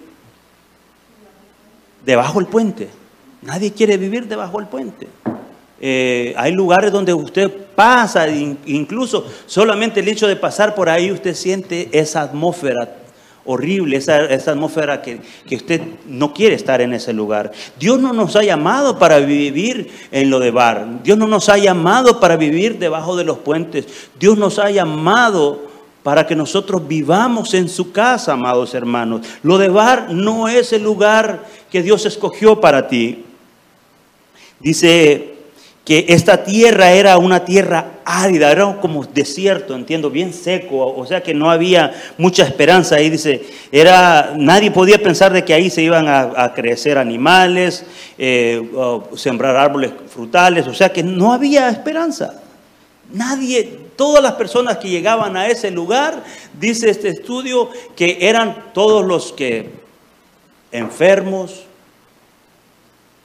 Debajo 2.03 2.39
del 2.39 2.47
puente. 2.47 2.89
Nadie 3.43 3.71
quiere 3.71 3.97
vivir 3.97 4.27
debajo 4.27 4.57
del 4.57 4.67
puente. 4.67 5.07
Eh, 5.83 6.35
hay 6.37 6.51
lugares 6.51 6.91
donde 6.91 7.11
usted 7.11 7.51
pasa, 7.75 8.27
incluso 8.29 9.25
solamente 9.47 9.99
el 9.99 10.07
hecho 10.07 10.27
de 10.27 10.35
pasar 10.35 10.75
por 10.75 10.87
ahí 10.89 11.11
usted 11.11 11.33
siente 11.33 11.89
esa 11.91 12.21
atmósfera 12.21 12.97
horrible, 13.45 13.97
esa, 13.97 14.25
atmósfera 14.51 15.01
que, 15.01 15.19
que, 15.47 15.55
usted 15.55 15.81
no 16.05 16.35
quiere 16.35 16.53
estar 16.53 16.81
en 16.81 16.93
ese 16.93 17.13
lugar. 17.13 17.51
Dios 17.79 17.99
no 17.99 18.13
nos 18.13 18.35
ha 18.35 18.43
llamado 18.43 18.99
para 18.99 19.17
vivir 19.17 19.89
en 20.11 20.29
lo 20.29 20.39
de 20.39 20.51
bar. 20.51 21.01
Dios 21.03 21.17
no 21.17 21.25
nos 21.25 21.49
ha 21.49 21.57
llamado 21.57 22.19
para 22.19 22.37
vivir 22.37 22.77
debajo 22.77 23.15
de 23.15 23.23
los 23.23 23.39
puentes. 23.39 23.87
Dios 24.19 24.37
nos 24.37 24.59
ha 24.59 24.69
llamado 24.69 25.71
para 26.03 26.27
que 26.27 26.35
nosotros 26.35 26.87
vivamos 26.87 27.55
en 27.55 27.67
su 27.67 27.91
casa, 27.91 28.33
amados 28.33 28.75
hermanos. 28.75 29.25
Lo 29.41 29.57
de 29.57 29.69
bar 29.69 30.11
no 30.11 30.47
es 30.47 30.71
el 30.73 30.83
lugar 30.83 31.45
que 31.71 31.81
Dios 31.81 32.05
escogió 32.05 32.61
para 32.61 32.87
ti. 32.87 33.25
Dice 34.59 35.30
que 35.85 36.05
esta 36.09 36.43
tierra 36.43 36.91
era 36.91 37.17
una 37.17 37.43
tierra 37.43 37.93
árida, 38.05 38.51
era 38.51 38.79
como 38.79 39.03
desierto, 39.03 39.75
entiendo, 39.75 40.11
bien 40.11 40.31
seco, 40.31 40.93
o 40.95 41.05
sea 41.07 41.23
que 41.23 41.33
no 41.33 41.49
había 41.49 41.93
mucha 42.19 42.43
esperanza 42.43 42.95
ahí, 42.95 43.09
dice, 43.09 43.43
era, 43.71 44.33
nadie 44.37 44.69
podía 44.69 44.99
pensar 44.99 45.33
de 45.33 45.43
que 45.43 45.55
ahí 45.55 45.71
se 45.71 45.81
iban 45.81 46.07
a, 46.07 46.53
crecer 46.53 46.99
animales, 46.99 47.83
eh, 48.17 48.61
sembrar 49.15 49.55
árboles 49.55 49.91
frutales, 50.07 50.67
o 50.67 50.73
sea 50.73 50.89
que 50.89 51.01
no 51.01 51.33
había 51.33 51.69
esperanza. 51.69 52.39
Nadie, 53.11 53.79
todas 53.95 54.23
las 54.23 54.33
personas 54.33 54.77
que 54.77 54.87
llegaban 54.87 55.35
a 55.35 55.47
ese 55.47 55.71
lugar, 55.71 56.23
dice 56.59 56.89
este 56.89 57.09
estudio, 57.09 57.69
que 57.95 58.19
eran 58.21 58.71
todos 58.73 59.03
los 59.03 59.33
que 59.33 59.69
enfermos, 60.71 61.63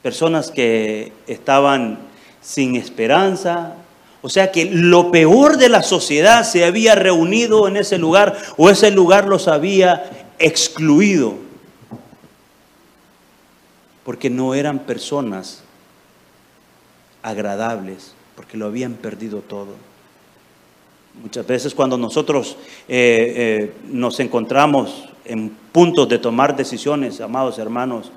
personas 0.01 0.51
que 0.51 1.11
estaban 1.27 2.06
sin 2.47 2.77
esperanza. 2.77 3.75
O 4.21 4.29
sea 4.29 4.53
que 4.53 4.69
lo 4.71 5.11
peor 5.11 5.57
de 5.57 5.67
la 5.67 5.83
sociedad 5.83 6.45
se 6.45 6.63
había 6.63 6.95
reunido 6.95 7.67
en 7.67 7.75
ese 7.75 7.97
lugar 7.97 8.37
o 8.55 8.69
ese 8.69 8.89
lugar 8.89 9.27
los 9.27 9.49
había 9.49 10.29
excluido. 10.39 11.35
Porque 14.05 14.29
no 14.29 14.53
eran 14.53 14.79
personas 14.79 15.61
agradables, 17.21 18.13
porque 18.37 18.55
lo 18.55 18.67
habían 18.67 18.93
perdido 18.93 19.39
todo. 19.41 19.75
Muchas 21.21 21.45
veces 21.45 21.75
cuando 21.75 21.97
nosotros 21.97 22.55
eh, 22.87 23.33
eh, 23.35 23.73
nos 23.89 24.21
encontramos 24.21 25.03
en 25.25 25.49
puntos 25.49 26.07
de 26.07 26.17
tomar 26.17 26.55
decisiones, 26.55 27.19
amados 27.19 27.59
hermanos, 27.59 28.09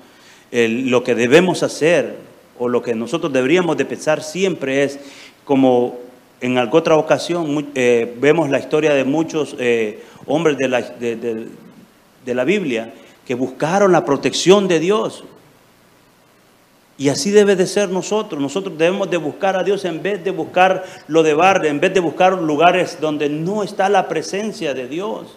lo 0.51 1.03
que 1.03 1.15
debemos 1.15 1.63
hacer 1.63 2.30
o 2.61 2.69
lo 2.69 2.83
que 2.83 2.93
nosotros 2.93 3.33
deberíamos 3.33 3.75
de 3.75 3.85
pensar 3.85 4.21
siempre 4.21 4.83
es 4.83 4.99
como 5.43 5.97
en 6.41 6.59
alguna 6.59 6.79
otra 6.79 6.95
ocasión 6.95 7.71
eh, 7.73 8.15
vemos 8.19 8.51
la 8.51 8.59
historia 8.59 8.93
de 8.93 9.03
muchos 9.03 9.55
eh, 9.57 10.03
hombres 10.27 10.57
de 10.57 10.67
la, 10.67 10.81
de 10.81 12.35
la 12.35 12.43
Biblia 12.43 12.93
que 13.25 13.33
buscaron 13.33 13.91
la 13.91 14.05
protección 14.05 14.67
de 14.67 14.79
Dios. 14.79 15.23
Y 16.99 17.09
así 17.09 17.31
debe 17.31 17.55
de 17.55 17.65
ser 17.65 17.89
nosotros. 17.89 18.39
Nosotros 18.39 18.77
debemos 18.77 19.09
de 19.09 19.17
buscar 19.17 19.55
a 19.55 19.63
Dios 19.63 19.83
en 19.85 20.03
vez 20.03 20.23
de 20.23 20.29
buscar 20.29 20.83
lo 21.07 21.23
de 21.23 21.33
barde, 21.33 21.67
en 21.67 21.79
vez 21.79 21.95
de 21.95 21.99
buscar 21.99 22.33
lugares 22.33 22.99
donde 23.01 23.27
no 23.27 23.63
está 23.63 23.89
la 23.89 24.07
presencia 24.07 24.75
de 24.75 24.87
Dios. 24.87 25.35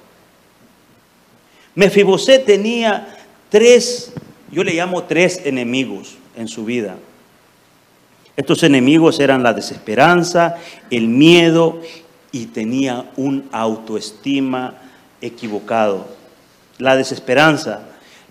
Mefiboset 1.75 2.45
tenía 2.45 3.17
tres, 3.49 4.13
yo 4.53 4.63
le 4.63 4.75
llamo 4.75 5.05
tres 5.05 5.41
enemigos 5.47 6.19
en 6.37 6.49
su 6.49 6.65
vida. 6.65 6.97
Estos 8.37 8.65
enemigos 8.65 9.21
eran 9.21 9.43
la 9.43 9.53
desesperanza, 9.53 10.57
el 10.91 11.07
miedo 11.07 11.81
y 12.33 12.47
tenía 12.47 13.05
un 13.17 13.49
autoestima 13.53 14.75
equivocado. 15.21 16.07
La 16.79 16.97
desesperanza, 16.97 17.83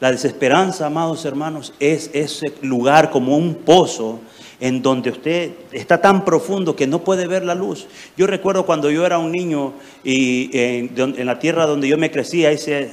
la 0.01 0.11
desesperanza, 0.11 0.87
amados 0.87 1.23
hermanos, 1.23 1.73
es 1.79 2.09
ese 2.13 2.53
lugar 2.61 3.11
como 3.11 3.37
un 3.37 3.55
pozo 3.55 4.19
en 4.59 4.81
donde 4.81 5.11
usted 5.11 5.51
está 5.71 6.01
tan 6.01 6.25
profundo 6.25 6.75
que 6.75 6.85
no 6.85 6.99
puede 6.99 7.25
ver 7.25 7.45
la 7.45 7.55
luz. 7.55 7.87
Yo 8.17 8.27
recuerdo 8.27 8.65
cuando 8.65 8.91
yo 8.91 9.05
era 9.05 9.17
un 9.17 9.31
niño 9.31 9.71
y 10.03 10.49
en, 10.53 11.25
la 11.25 11.39
tierra 11.39 11.65
donde 11.65 11.87
yo 11.87 11.97
me 11.97 12.11
crecí, 12.11 12.45
ahí 12.45 12.57
se, 12.57 12.91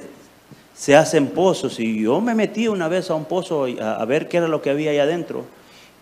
se, 0.74 0.94
hacen 0.94 1.26
pozos 1.28 1.80
y 1.80 2.02
yo 2.02 2.20
me 2.20 2.36
metí 2.36 2.68
una 2.68 2.86
vez 2.86 3.10
a 3.10 3.16
un 3.16 3.24
pozo 3.24 3.66
a, 3.80 3.94
a 3.94 4.04
ver 4.04 4.28
qué 4.28 4.36
era 4.36 4.46
lo 4.46 4.62
que 4.62 4.70
había 4.70 4.92
ahí 4.92 4.98
adentro. 4.98 5.44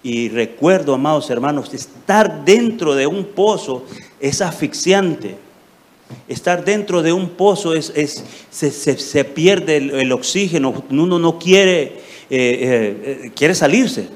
Y 0.08 0.30
recuerdo, 0.30 0.94
amados 0.94 1.28
hermanos, 1.28 1.74
estar 1.74 2.42
dentro 2.42 2.94
de 2.94 3.06
un 3.06 3.26
pozo 3.26 3.84
es 4.18 4.40
asfixiante. 4.40 5.36
Estar 6.26 6.64
dentro 6.64 7.02
de 7.02 7.12
un 7.12 7.28
pozo 7.28 7.74
es, 7.74 7.92
se, 8.50 9.24
pierde 9.26 9.76
el, 9.76 10.10
oxígeno, 10.10 10.82
uno 10.88 11.18
no 11.18 11.38
quiere, 11.38 11.82
eh, 11.82 11.98
eh, 12.30 13.32
quiere 13.34 13.54
salirse, 13.54 14.08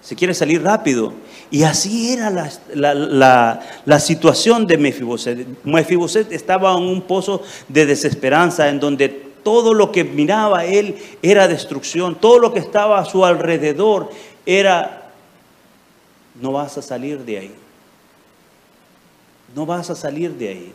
se 0.00 0.16
quiere 0.16 0.32
salir 0.32 0.62
rápido. 0.62 1.12
Y 1.50 1.64
así 1.64 2.14
era 2.14 2.30
la, 2.30 3.60
la, 3.84 4.00
situación 4.00 4.66
de 4.66 4.78
Mefiboset. 4.78 5.46
Mefiboset 5.62 6.32
estaba 6.32 6.74
en 6.74 6.84
un 6.84 7.02
pozo 7.02 7.42
de 7.68 7.84
desesperanza 7.84 8.70
en 8.70 8.80
donde 8.80 9.10
todo 9.42 9.74
lo 9.74 9.92
que 9.92 10.04
miraba 10.04 10.64
él 10.64 10.96
era 11.20 11.48
destrucción, 11.48 12.14
todo 12.14 12.38
lo 12.38 12.54
que 12.54 12.60
estaba 12.60 12.98
a 12.98 13.04
su 13.04 13.26
alrededor 13.26 14.08
era 14.46 15.02
no 16.40 16.52
vas 16.52 16.76
a 16.78 16.82
salir 16.82 17.24
de 17.24 17.38
ahí. 17.38 17.54
No 19.54 19.66
vas 19.66 19.90
a 19.90 19.94
salir 19.94 20.32
de 20.32 20.48
ahí. 20.48 20.72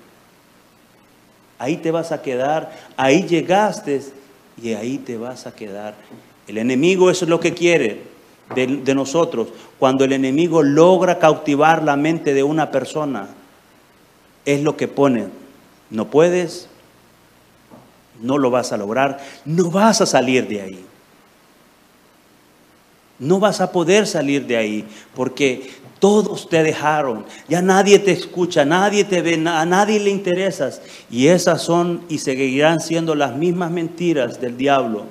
Ahí 1.57 1.77
te 1.77 1.91
vas 1.91 2.11
a 2.11 2.21
quedar, 2.21 2.71
ahí 2.95 3.23
llegaste 3.23 4.01
y 4.61 4.73
ahí 4.73 4.97
te 4.97 5.17
vas 5.17 5.45
a 5.45 5.53
quedar. 5.53 5.95
El 6.47 6.57
enemigo 6.57 7.11
eso 7.11 7.25
es 7.25 7.29
lo 7.29 7.39
que 7.39 7.53
quiere 7.53 8.03
de, 8.55 8.67
de 8.67 8.95
nosotros. 8.95 9.49
Cuando 9.77 10.05
el 10.05 10.13
enemigo 10.13 10.63
logra 10.63 11.19
cautivar 11.19 11.83
la 11.83 11.97
mente 11.97 12.33
de 12.33 12.43
una 12.43 12.71
persona, 12.71 13.27
es 14.45 14.63
lo 14.63 14.77
que 14.77 14.87
pone. 14.87 15.27
No 15.89 16.09
puedes, 16.09 16.69
no 18.21 18.37
lo 18.37 18.49
vas 18.51 18.71
a 18.71 18.77
lograr, 18.77 19.19
no 19.43 19.69
vas 19.69 19.99
a 20.01 20.05
salir 20.05 20.47
de 20.47 20.61
ahí. 20.61 20.85
No 23.19 23.39
vas 23.39 23.61
a 23.61 23.71
poder 23.71 24.07
salir 24.07 24.47
de 24.47 24.57
ahí 24.57 24.85
porque 25.13 25.69
todos 25.99 26.47
te 26.47 26.63
dejaron, 26.63 27.25
ya 27.49 27.61
nadie 27.61 27.99
te 27.99 28.11
escucha, 28.11 28.63
nadie 28.63 29.03
te 29.03 29.21
ve, 29.21 29.33
a 29.45 29.65
nadie 29.65 29.99
le 29.99 30.09
interesas. 30.09 30.81
Y 31.11 31.27
esas 31.27 31.61
son 31.61 32.01
y 32.07 32.19
seguirán 32.19 32.79
siendo 32.79 33.15
las 33.15 33.35
mismas 33.35 33.71
mentiras 33.71 34.39
del 34.39 34.57
diablo. 34.57 35.03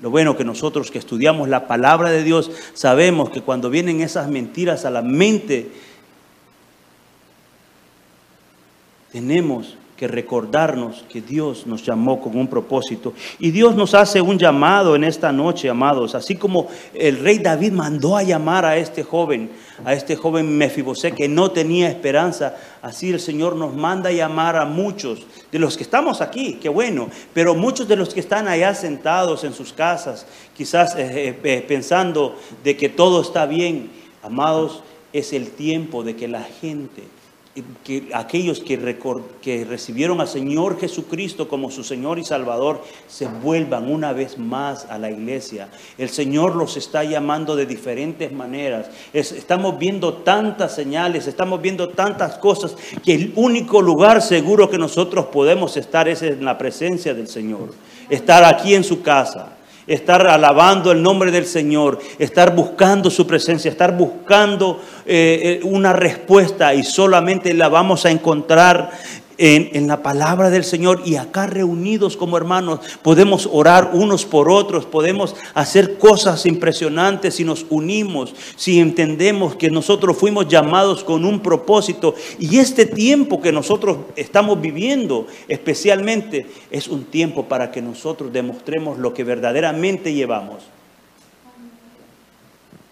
Lo 0.00 0.10
bueno 0.10 0.36
que 0.36 0.44
nosotros 0.44 0.90
que 0.90 0.98
estudiamos 0.98 1.48
la 1.48 1.66
palabra 1.66 2.10
de 2.10 2.22
Dios 2.22 2.50
sabemos 2.74 3.30
que 3.30 3.40
cuando 3.40 3.70
vienen 3.70 4.02
esas 4.02 4.28
mentiras 4.28 4.84
a 4.84 4.90
la 4.90 5.00
mente, 5.00 5.70
tenemos 9.12 9.78
que 9.96 10.08
recordarnos 10.08 11.04
que 11.08 11.20
Dios 11.20 11.66
nos 11.66 11.84
llamó 11.84 12.20
con 12.20 12.36
un 12.36 12.48
propósito. 12.48 13.12
Y 13.38 13.52
Dios 13.52 13.76
nos 13.76 13.94
hace 13.94 14.20
un 14.20 14.38
llamado 14.38 14.96
en 14.96 15.04
esta 15.04 15.30
noche, 15.30 15.68
amados. 15.68 16.14
Así 16.14 16.34
como 16.34 16.68
el 16.92 17.18
rey 17.20 17.38
David 17.38 17.72
mandó 17.72 18.16
a 18.16 18.24
llamar 18.24 18.64
a 18.64 18.76
este 18.76 19.04
joven, 19.04 19.50
a 19.84 19.92
este 19.92 20.16
joven 20.16 20.56
Mefiboset 20.56 21.14
que 21.14 21.28
no 21.28 21.52
tenía 21.52 21.88
esperanza, 21.88 22.56
así 22.82 23.10
el 23.10 23.20
Señor 23.20 23.54
nos 23.54 23.74
manda 23.74 24.10
a 24.10 24.12
llamar 24.12 24.56
a 24.56 24.64
muchos 24.64 25.26
de 25.52 25.58
los 25.60 25.76
que 25.76 25.84
estamos 25.84 26.20
aquí, 26.20 26.58
qué 26.60 26.68
bueno, 26.68 27.08
pero 27.32 27.54
muchos 27.54 27.86
de 27.86 27.94
los 27.94 28.12
que 28.12 28.20
están 28.20 28.48
allá 28.48 28.74
sentados 28.74 29.44
en 29.44 29.52
sus 29.52 29.72
casas, 29.72 30.26
quizás 30.56 30.96
eh, 30.96 31.28
eh, 31.28 31.40
eh, 31.44 31.64
pensando 31.66 32.36
de 32.64 32.76
que 32.76 32.88
todo 32.88 33.22
está 33.22 33.46
bien, 33.46 33.90
amados, 34.24 34.82
es 35.12 35.32
el 35.32 35.50
tiempo 35.50 36.02
de 36.02 36.16
que 36.16 36.26
la 36.26 36.42
gente 36.42 37.04
que 37.84 38.08
aquellos 38.12 38.60
que, 38.60 38.98
que 39.40 39.64
recibieron 39.64 40.20
al 40.20 40.26
Señor 40.26 40.80
Jesucristo 40.80 41.46
como 41.46 41.70
su 41.70 41.84
Señor 41.84 42.18
y 42.18 42.24
Salvador 42.24 42.82
se 43.06 43.26
vuelvan 43.26 43.90
una 43.90 44.12
vez 44.12 44.38
más 44.38 44.86
a 44.86 44.98
la 44.98 45.10
iglesia. 45.10 45.68
El 45.96 46.08
Señor 46.08 46.56
los 46.56 46.76
está 46.76 47.04
llamando 47.04 47.54
de 47.54 47.66
diferentes 47.66 48.32
maneras. 48.32 48.90
estamos 49.12 49.78
viendo 49.78 50.14
tantas 50.14 50.74
señales, 50.74 51.26
estamos 51.28 51.62
viendo 51.62 51.90
tantas 51.90 52.38
cosas 52.38 52.76
que 53.04 53.14
el 53.14 53.32
único 53.36 53.80
lugar 53.80 54.20
seguro 54.20 54.68
que 54.68 54.78
nosotros 54.78 55.26
podemos 55.26 55.76
estar 55.76 56.08
es 56.08 56.22
en 56.22 56.44
la 56.44 56.58
presencia 56.58 57.14
del 57.14 57.28
Señor. 57.28 57.72
Estar 58.10 58.44
aquí 58.44 58.74
en 58.74 58.84
su 58.84 59.02
casa 59.02 59.56
estar 59.86 60.26
alabando 60.26 60.92
el 60.92 61.02
nombre 61.02 61.30
del 61.30 61.46
Señor, 61.46 61.98
estar 62.18 62.54
buscando 62.54 63.10
su 63.10 63.26
presencia, 63.26 63.70
estar 63.70 63.96
buscando 63.96 64.80
eh, 65.06 65.60
eh, 65.62 65.64
una 65.64 65.92
respuesta 65.92 66.74
y 66.74 66.82
solamente 66.84 67.52
la 67.54 67.68
vamos 67.68 68.06
a 68.06 68.10
encontrar 68.10 68.90
en, 69.38 69.86
la 69.86 70.02
palabra 70.02 70.50
del 70.50 70.64
Señor 70.64 71.02
y 71.04 71.16
acá 71.16 71.46
reunidos 71.46 72.16
como 72.16 72.36
hermanos 72.36 72.80
podemos 73.02 73.48
orar 73.52 73.90
unos 73.92 74.24
por 74.24 74.48
otros, 74.48 74.86
podemos 74.86 75.34
hacer 75.54 75.98
cosas 75.98 76.46
impresionantes 76.46 77.34
si 77.34 77.44
nos 77.44 77.66
unimos, 77.70 78.34
si 78.56 78.80
entendemos 78.80 79.56
que 79.56 79.70
nosotros 79.70 80.16
fuimos 80.16 80.48
llamados 80.48 81.04
con 81.04 81.24
un 81.24 81.40
propósito 81.40 82.14
y 82.38 82.58
este 82.58 82.86
tiempo 82.86 83.40
que 83.40 83.52
nosotros 83.52 83.98
estamos 84.16 84.60
viviendo 84.60 85.26
especialmente 85.48 86.46
es 86.70 86.88
un 86.88 87.04
tiempo 87.04 87.44
para 87.46 87.70
que 87.70 87.82
nosotros 87.82 88.32
demostremos 88.32 88.98
lo 88.98 89.12
que 89.12 89.24
verdaderamente 89.24 90.12
llevamos. 90.12 90.64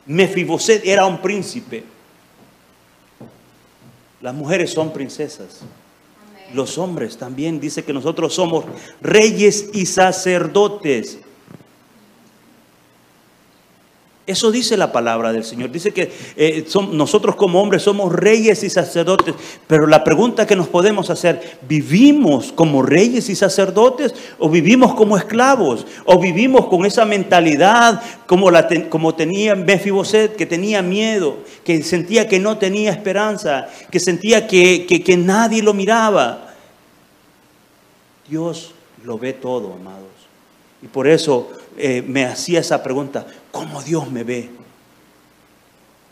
Mefiboset 0.04 0.84
era 0.84 1.06
un 1.06 1.18
príncipe. 1.18 1.84
Las 4.20 4.34
mujeres 4.34 4.72
son 4.72 4.92
princesas 4.92 5.62
los 6.54 6.78
hombres 6.78 7.18
también. 7.18 7.60
Dice 7.60 7.84
que 7.84 7.92
nosotros 7.92 8.34
somos 8.34 8.64
reyes 9.00 9.70
y 9.72 9.86
sacerdotes. 9.86 11.18
Eso 14.24 14.52
dice 14.52 14.76
la 14.76 14.92
palabra 14.92 15.32
del 15.32 15.42
Señor. 15.42 15.72
Dice 15.72 15.90
que 15.90 16.12
eh, 16.36 16.64
nosotros 16.92 17.34
como 17.34 17.60
hombres 17.60 17.82
somos 17.82 18.12
reyes 18.12 18.62
y 18.62 18.70
sacerdotes. 18.70 19.34
Pero 19.66 19.88
la 19.88 20.04
pregunta 20.04 20.46
que 20.46 20.54
nos 20.54 20.68
podemos 20.68 21.10
hacer, 21.10 21.58
¿vivimos 21.68 22.52
como 22.52 22.82
reyes 22.82 23.28
y 23.28 23.34
sacerdotes 23.34 24.14
o 24.38 24.48
vivimos 24.48 24.94
como 24.94 25.16
esclavos? 25.16 25.86
¿O 26.04 26.20
vivimos 26.20 26.66
con 26.68 26.86
esa 26.86 27.04
mentalidad 27.04 28.00
como, 28.26 28.52
la 28.52 28.68
como 28.88 29.16
tenía 29.16 29.56
Mefiboset, 29.56 30.36
que 30.36 30.46
tenía 30.46 30.82
miedo, 30.82 31.38
que 31.64 31.82
sentía 31.82 32.28
que 32.28 32.38
no 32.38 32.58
tenía 32.58 32.92
esperanza, 32.92 33.66
que 33.90 33.98
sentía 33.98 34.46
que, 34.46 34.86
que 34.86 35.16
nadie 35.16 35.64
lo 35.64 35.74
miraba? 35.74 36.54
Dios 38.28 38.72
lo 39.04 39.18
ve 39.18 39.32
todo, 39.32 39.72
amados. 39.72 40.31
Y 40.82 40.88
por 40.88 41.06
eso 41.06 41.50
eh, 41.78 42.02
me 42.06 42.24
hacía 42.24 42.60
esa 42.60 42.82
pregunta, 42.82 43.26
¿cómo 43.50 43.82
Dios 43.82 44.10
me 44.10 44.24
ve? 44.24 44.50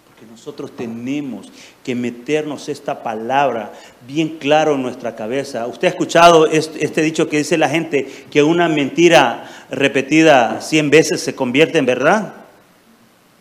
Porque 0.06 0.24
nosotros 0.30 0.74
tenemos 0.76 1.50
que 1.84 1.94
meternos 1.94 2.68
esta 2.68 3.02
palabra 3.02 3.72
bien 4.06 4.38
claro 4.38 4.76
en 4.76 4.82
nuestra 4.82 5.16
cabeza. 5.16 5.66
Usted 5.66 5.88
ha 5.88 5.90
escuchado 5.90 6.46
este, 6.46 7.02
dicho 7.02 7.28
que 7.28 7.38
dice 7.38 7.58
la 7.58 7.68
gente 7.68 8.06
que 8.30 8.42
una 8.42 8.68
mentira 8.68 9.66
repetida 9.70 10.60
cien 10.60 10.88
veces 10.88 11.20
se 11.20 11.34
convierte 11.34 11.78
en 11.78 11.86
verdad. 11.86 12.34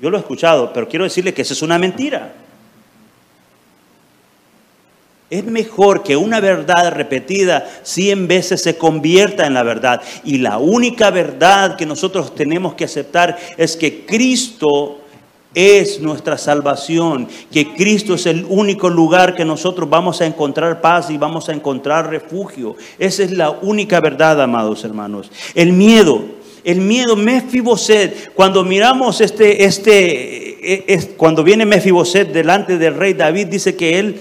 Yo 0.02 0.10
lo 0.10 0.18
he 0.18 0.22
escuchado, 0.22 0.74
pero 0.74 0.88
quiero 0.88 1.06
decirle 1.06 1.34
que 1.34 1.44
eso 1.44 1.54
es 1.54 1.62
una 1.62 1.78
mentira. 1.78 2.34
Es 5.30 5.46
mejor 5.46 6.02
que 6.02 6.18
una 6.18 6.40
verdad 6.40 6.92
repetida 6.92 7.70
cien 7.84 8.28
veces 8.28 8.64
se 8.64 8.78
convierta 8.78 9.46
en 9.46 9.54
la 9.54 9.64
verdad. 9.64 10.02
Y 10.24 10.40
la 10.40 10.58
única 10.58 11.12
verdad 11.12 11.76
que 11.76 11.86
nosotros 11.86 12.34
tenemos 12.34 12.74
que 12.74 12.86
aceptar 12.86 13.38
es 13.58 13.78
que 13.78 14.06
Cristo 14.06 15.00
es 15.54 16.00
nuestra 16.00 16.38
salvación, 16.38 17.28
que 17.52 17.74
Cristo 17.74 18.16
es 18.16 18.26
el 18.26 18.46
único 18.50 18.90
lugar 18.90 19.36
que 19.36 19.46
nosotros 19.46 19.90
vamos 19.90 20.22
a 20.22 20.26
encontrar 20.26 20.82
paz 20.82 21.10
y 21.10 21.18
vamos 21.18 21.50
a 21.50 21.54
encontrar 21.54 22.10
refugio. 22.10 22.76
Esa 22.98 23.24
es 23.24 23.32
la 23.32 23.52
única 23.52 24.00
verdad, 24.00 24.42
amados 24.42 24.84
hermanos. 24.84 25.32
El 25.56 25.74
miedo, 25.74 26.24
el 26.64 26.82
miedo, 26.82 27.16
Mefiboset, 27.16 28.34
cuando 28.34 28.64
miramos 28.64 29.22
este, 29.22 29.64
este, 29.64 30.74
e, 30.74 30.86
es, 30.88 31.10
cuando 31.18 31.44
viene 31.44 31.66
Mefiboset 31.66 32.32
delante 32.32 32.78
del 32.78 32.96
rey 32.96 33.14
David, 33.14 33.48
dice 33.48 33.76
que 33.76 33.98
él 33.98 34.20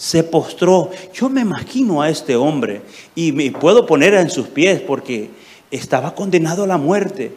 se 0.00 0.24
postró. 0.24 0.90
Yo 1.12 1.28
me 1.28 1.42
imagino 1.42 2.00
a 2.00 2.08
este 2.08 2.34
hombre 2.34 2.80
y 3.14 3.32
me 3.32 3.50
puedo 3.50 3.84
poner 3.84 4.14
en 4.14 4.30
sus 4.30 4.46
pies 4.46 4.80
porque 4.80 5.28
estaba 5.70 6.14
condenado 6.14 6.64
a 6.64 6.66
la 6.66 6.78
muerte. 6.78 7.34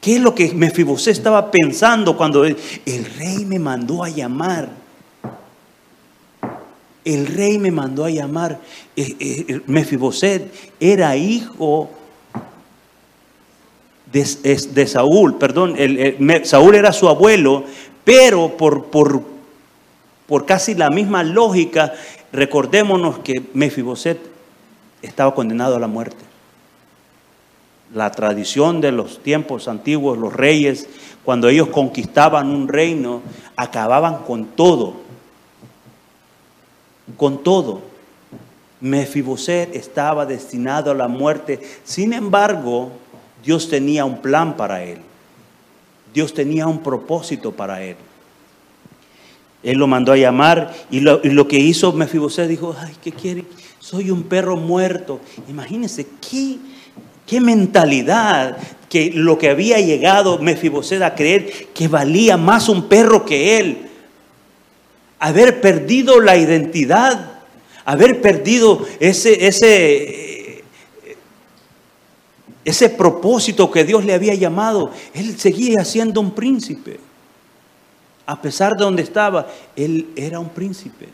¿Qué 0.00 0.16
es 0.16 0.22
lo 0.22 0.34
que 0.34 0.54
Mefibosé 0.54 1.10
estaba 1.10 1.50
pensando 1.50 2.16
cuando 2.16 2.46
el, 2.46 2.56
rey 3.18 3.44
me 3.44 3.58
mandó 3.58 4.02
a 4.02 4.08
llamar? 4.08 4.70
El 7.04 7.26
rey 7.26 7.58
me 7.58 7.70
mandó 7.70 8.06
a 8.06 8.10
llamar. 8.10 8.58
Eh, 8.96 9.14
eh, 9.20 9.60
Mefiboset 9.66 10.50
era 10.80 11.14
hijo 11.14 11.90
de, 14.10 14.86
Saúl, 14.86 15.36
perdón, 15.36 15.76
Saúl 16.44 16.74
era 16.74 16.92
su 16.94 17.08
abuelo, 17.10 17.64
pero 18.02 18.56
por, 18.56 18.86
por, 18.86 19.31
por 20.32 20.46
casi 20.46 20.74
la 20.74 20.88
misma 20.88 21.22
lógica, 21.24 21.92
recordémonos 22.32 23.18
que 23.18 23.50
Mefiboset 23.52 24.18
estaba 25.02 25.34
condenado 25.34 25.76
a 25.76 25.78
la 25.78 25.88
muerte. 25.88 26.24
La 27.92 28.10
tradición 28.12 28.80
de 28.80 28.92
los 28.92 29.22
tiempos 29.22 29.68
antiguos, 29.68 30.16
los 30.16 30.32
reyes, 30.32 30.88
cuando 31.22 31.50
ellos 31.50 31.68
conquistaban 31.68 32.48
un 32.48 32.66
reino, 32.66 33.20
acababan 33.56 34.22
con 34.24 34.46
todo. 34.46 34.94
Con 37.18 37.42
todo. 37.42 37.82
Mefiboset 38.80 39.76
estaba 39.76 40.24
destinado 40.24 40.92
a 40.92 40.94
la 40.94 41.08
muerte. 41.08 41.60
Sin 41.84 42.14
embargo, 42.14 42.90
Dios 43.44 43.68
tenía 43.68 44.06
un 44.06 44.22
plan 44.22 44.56
para 44.56 44.82
él. 44.82 45.02
Dios 46.14 46.32
tenía 46.32 46.66
un 46.68 46.78
propósito 46.78 47.52
para 47.52 47.82
él. 47.82 47.96
Él 49.62 49.78
lo 49.78 49.86
mandó 49.86 50.12
a 50.12 50.16
llamar 50.16 50.74
y 50.90 51.00
lo, 51.00 51.48
que 51.48 51.58
hizo 51.58 51.92
Mefiboset 51.92 52.48
dijo, 52.48 52.74
ay, 52.78 52.94
¿qué 53.02 53.12
quiere? 53.12 53.44
Soy 53.78 54.10
un 54.10 54.24
perro 54.24 54.56
muerto. 54.56 55.20
Imagínense 55.48 56.06
qué, 56.20 56.56
qué 57.26 57.40
mentalidad 57.40 58.56
que 58.88 59.12
lo 59.14 59.38
que 59.38 59.50
había 59.50 59.78
llegado 59.80 60.38
Mefiboset 60.38 61.02
a 61.02 61.14
creer 61.14 61.68
que 61.72 61.86
valía 61.86 62.36
más 62.36 62.68
un 62.68 62.88
perro 62.88 63.24
que 63.24 63.58
él. 63.58 63.88
Haber 65.20 65.60
perdido 65.60 66.20
la 66.20 66.36
identidad, 66.36 67.42
haber 67.84 68.20
perdido 68.20 68.84
ese, 68.98 69.46
ese, 69.46 70.64
ese 72.64 72.88
propósito 72.88 73.70
que 73.70 73.84
Dios 73.84 74.04
le 74.04 74.14
había 74.14 74.34
llamado. 74.34 74.90
Él 75.14 75.38
seguía 75.38 75.84
siendo 75.84 76.20
un 76.20 76.32
príncipe 76.32 76.98
a 78.32 78.40
pesar 78.40 78.74
de 78.74 78.84
donde 78.84 79.02
estaba, 79.02 79.46
él 79.76 80.08
era 80.16 80.40
un 80.40 80.48
príncipe. 80.48 81.06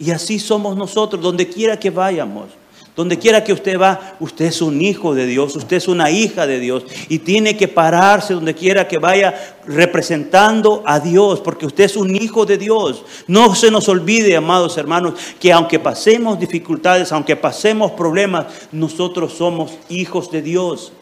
Y 0.00 0.10
así 0.10 0.40
somos 0.40 0.76
nosotros, 0.76 1.22
donde 1.22 1.48
quiera 1.48 1.78
que 1.78 1.90
vayamos. 1.90 2.48
Donde 2.96 3.16
quiera 3.16 3.44
que 3.44 3.52
usted 3.52 3.78
va, 3.78 4.16
usted 4.18 4.46
es 4.46 4.60
un 4.60 4.82
hijo 4.82 5.14
de 5.14 5.26
Dios, 5.26 5.54
usted 5.54 5.76
es 5.76 5.86
una 5.86 6.10
hija 6.10 6.44
de 6.44 6.58
Dios 6.58 6.84
y 7.08 7.20
tiene 7.20 7.56
que 7.56 7.68
pararse 7.68 8.34
donde 8.34 8.52
quiera 8.52 8.88
que 8.88 8.98
vaya 8.98 9.56
representando 9.64 10.82
a 10.84 10.98
Dios, 10.98 11.40
porque 11.40 11.66
usted 11.66 11.84
es 11.84 11.96
un 11.96 12.16
hijo 12.16 12.44
de 12.44 12.58
Dios. 12.58 13.04
No 13.28 13.54
se 13.54 13.70
nos 13.70 13.88
olvide, 13.88 14.36
amados 14.36 14.76
hermanos, 14.76 15.14
que 15.38 15.52
aunque 15.52 15.78
pasemos 15.78 16.40
dificultades, 16.40 17.12
aunque 17.12 17.36
pasemos 17.36 17.92
problemas, 17.92 18.46
nosotros 18.72 19.34
somos 19.34 19.78
hijos 19.88 20.32
de 20.32 20.42
Dios. 20.42 20.92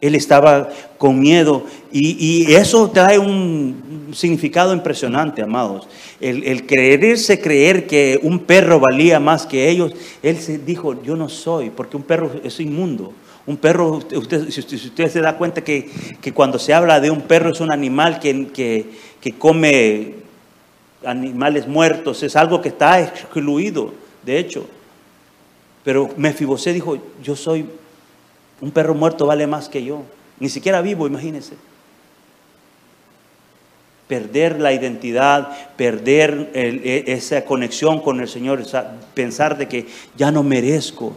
Él 0.00 0.14
estaba 0.14 0.68
con 0.96 1.18
miedo 1.18 1.64
y, 1.90 2.52
eso 2.54 2.90
trae 2.90 3.18
un 3.18 4.10
significado 4.12 4.72
impresionante, 4.72 5.42
amados. 5.42 5.88
El, 6.20 6.44
el, 6.44 6.66
creerse 6.66 7.40
creer 7.40 7.86
que 7.86 8.20
un 8.22 8.40
perro 8.40 8.80
valía 8.80 9.18
más 9.18 9.46
que 9.46 9.68
ellos, 9.68 9.92
él 10.22 10.38
se 10.38 10.58
dijo, 10.58 11.02
yo 11.02 11.16
no 11.16 11.28
soy, 11.28 11.70
porque 11.70 11.96
un 11.96 12.02
perro 12.02 12.30
es 12.44 12.60
inmundo. 12.60 13.12
Un 13.48 13.56
perro, 13.56 14.02
usted, 14.14 14.50
si 14.50 14.60
usted 14.60 15.08
se 15.08 15.22
da 15.22 15.38
cuenta 15.38 15.64
que, 15.64 15.88
que, 16.20 16.34
cuando 16.34 16.58
se 16.58 16.74
habla 16.74 17.00
de 17.00 17.10
un 17.10 17.22
perro 17.22 17.50
es 17.50 17.60
un 17.60 17.72
animal 17.72 18.20
que, 18.20 18.90
come 19.38 20.16
animales 21.02 21.66
muertos, 21.66 22.22
es 22.22 22.36
algo 22.36 22.60
que 22.60 22.68
está 22.68 23.00
excluido, 23.00 23.94
de 24.22 24.38
hecho. 24.38 24.66
Pero 25.82 26.10
Mefibosé 26.18 26.74
dijo, 26.74 26.98
yo 27.22 27.34
soy 27.34 27.64
un 28.60 28.70
perro 28.70 28.94
muerto 28.94 29.26
vale 29.26 29.46
más 29.46 29.68
que 29.68 29.84
yo. 29.84 30.02
Ni 30.40 30.48
siquiera 30.48 30.80
vivo, 30.82 31.06
imagínense. 31.06 31.54
Perder 34.06 34.60
la 34.60 34.72
identidad, 34.72 35.50
perder 35.76 36.50
e, 36.54 37.04
esa 37.08 37.44
conexión 37.44 38.00
con 38.00 38.20
el 38.20 38.28
Señor, 38.28 38.62
pensar 39.14 39.58
de 39.58 39.68
que 39.68 39.86
ya 40.16 40.30
no 40.30 40.42
merezco. 40.42 41.14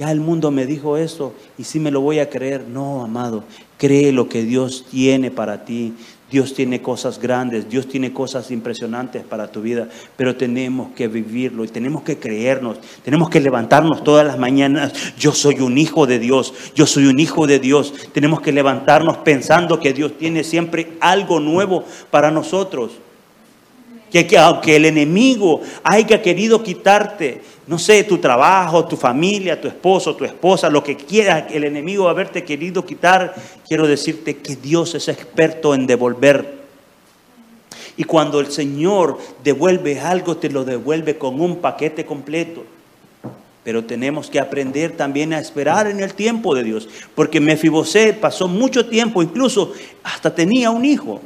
Ya 0.00 0.10
el 0.10 0.20
mundo 0.20 0.50
me 0.50 0.64
dijo 0.64 0.96
eso 0.96 1.34
y 1.58 1.64
si 1.64 1.78
me 1.78 1.90
lo 1.90 2.00
voy 2.00 2.20
a 2.20 2.30
creer. 2.30 2.66
No, 2.66 3.04
amado, 3.04 3.44
cree 3.76 4.12
lo 4.12 4.30
que 4.30 4.44
Dios 4.44 4.86
tiene 4.90 5.30
para 5.30 5.66
ti. 5.66 5.92
Dios 6.30 6.54
tiene 6.54 6.80
cosas 6.80 7.18
grandes, 7.20 7.68
Dios 7.68 7.86
tiene 7.86 8.10
cosas 8.10 8.50
impresionantes 8.50 9.24
para 9.24 9.52
tu 9.52 9.60
vida, 9.60 9.88
pero 10.16 10.36
tenemos 10.36 10.92
que 10.92 11.06
vivirlo 11.06 11.64
y 11.64 11.68
tenemos 11.68 12.02
que 12.02 12.18
creernos, 12.18 12.78
tenemos 13.04 13.28
que 13.28 13.40
levantarnos 13.40 14.02
todas 14.02 14.26
las 14.26 14.38
mañanas. 14.38 14.94
Yo 15.18 15.32
soy 15.32 15.60
un 15.60 15.76
hijo 15.76 16.06
de 16.06 16.18
Dios, 16.18 16.54
yo 16.74 16.86
soy 16.86 17.06
un 17.06 17.20
hijo 17.20 17.46
de 17.46 17.58
Dios. 17.58 17.92
Tenemos 18.14 18.40
que 18.40 18.52
levantarnos 18.52 19.18
pensando 19.18 19.80
que 19.80 19.92
Dios 19.92 20.16
tiene 20.16 20.44
siempre 20.44 20.92
algo 21.00 21.40
nuevo 21.40 21.84
para 22.10 22.30
nosotros. 22.30 22.92
Que, 24.10 24.26
que 24.26 24.36
aunque 24.36 24.76
el 24.76 24.86
enemigo 24.86 25.60
haya 25.84 26.20
querido 26.20 26.62
quitarte, 26.62 27.42
no 27.66 27.78
sé, 27.78 28.02
tu 28.02 28.18
trabajo, 28.18 28.84
tu 28.84 28.96
familia, 28.96 29.60
tu 29.60 29.68
esposo, 29.68 30.16
tu 30.16 30.24
esposa, 30.24 30.68
lo 30.68 30.82
que 30.82 30.96
quiera 30.96 31.46
el 31.48 31.62
enemigo 31.62 32.08
haberte 32.08 32.42
querido 32.42 32.84
quitar, 32.84 33.32
quiero 33.68 33.86
decirte 33.86 34.38
que 34.38 34.56
Dios 34.56 34.96
es 34.96 35.06
experto 35.06 35.72
en 35.74 35.86
devolver. 35.86 36.60
Y 37.96 38.02
cuando 38.02 38.40
el 38.40 38.50
Señor 38.50 39.18
devuelve 39.44 40.00
algo, 40.00 40.36
te 40.36 40.50
lo 40.50 40.64
devuelve 40.64 41.16
con 41.16 41.40
un 41.40 41.58
paquete 41.58 42.04
completo. 42.04 42.64
Pero 43.62 43.84
tenemos 43.84 44.30
que 44.30 44.40
aprender 44.40 44.96
también 44.96 45.32
a 45.32 45.38
esperar 45.38 45.86
en 45.86 46.00
el 46.00 46.14
tiempo 46.14 46.54
de 46.54 46.64
Dios, 46.64 46.88
porque 47.14 47.40
Mefibosé 47.40 48.14
pasó 48.14 48.48
mucho 48.48 48.86
tiempo, 48.86 49.22
incluso 49.22 49.74
hasta 50.02 50.34
tenía 50.34 50.70
un 50.70 50.84
hijo. 50.84 51.20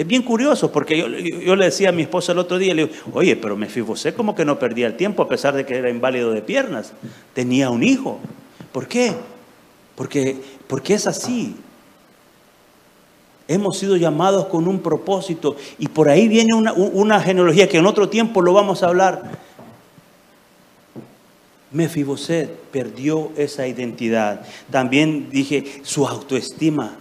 Es 0.00 0.06
bien 0.06 0.22
curioso 0.22 0.72
porque 0.72 0.96
yo, 0.96 1.56
le 1.56 1.64
decía 1.66 1.90
a 1.90 1.92
mi 1.92 2.00
esposa 2.00 2.32
el 2.32 2.38
otro 2.38 2.56
día, 2.56 2.74
le 2.74 2.86
digo, 2.86 2.94
oye, 3.12 3.36
pero 3.36 3.54
Mefibosé 3.54 4.14
como 4.14 4.34
que 4.34 4.46
no 4.46 4.58
perdía 4.58 4.86
el 4.86 4.96
tiempo 4.96 5.22
a 5.22 5.28
pesar 5.28 5.54
de 5.54 5.66
que 5.66 5.76
era 5.76 5.90
inválido 5.90 6.32
de 6.32 6.40
piernas. 6.40 6.94
Tenía 7.34 7.68
un 7.68 7.82
hijo. 7.82 8.18
¿Por 8.72 8.88
qué? 8.88 9.12
Porque, 9.96 10.38
porque 10.66 10.94
es 10.94 11.06
así. 11.06 11.54
Hemos 13.46 13.76
sido 13.76 13.94
llamados 13.94 14.46
con 14.46 14.68
un 14.68 14.80
propósito 14.80 15.56
y 15.78 15.88
por 15.88 16.08
ahí 16.08 16.28
viene 16.28 16.54
una, 16.54 16.72
una 16.72 17.20
genealogía 17.20 17.68
que 17.68 17.76
en 17.76 17.84
otro 17.84 18.08
tiempo 18.08 18.40
lo 18.40 18.54
vamos 18.54 18.82
a 18.82 18.86
hablar. 18.86 19.32
Mefiboset 21.72 22.48
perdió 22.70 23.32
esa 23.36 23.66
identidad. 23.66 24.46
También 24.70 25.28
dije, 25.28 25.82
su 25.82 26.08
autoestima 26.08 26.96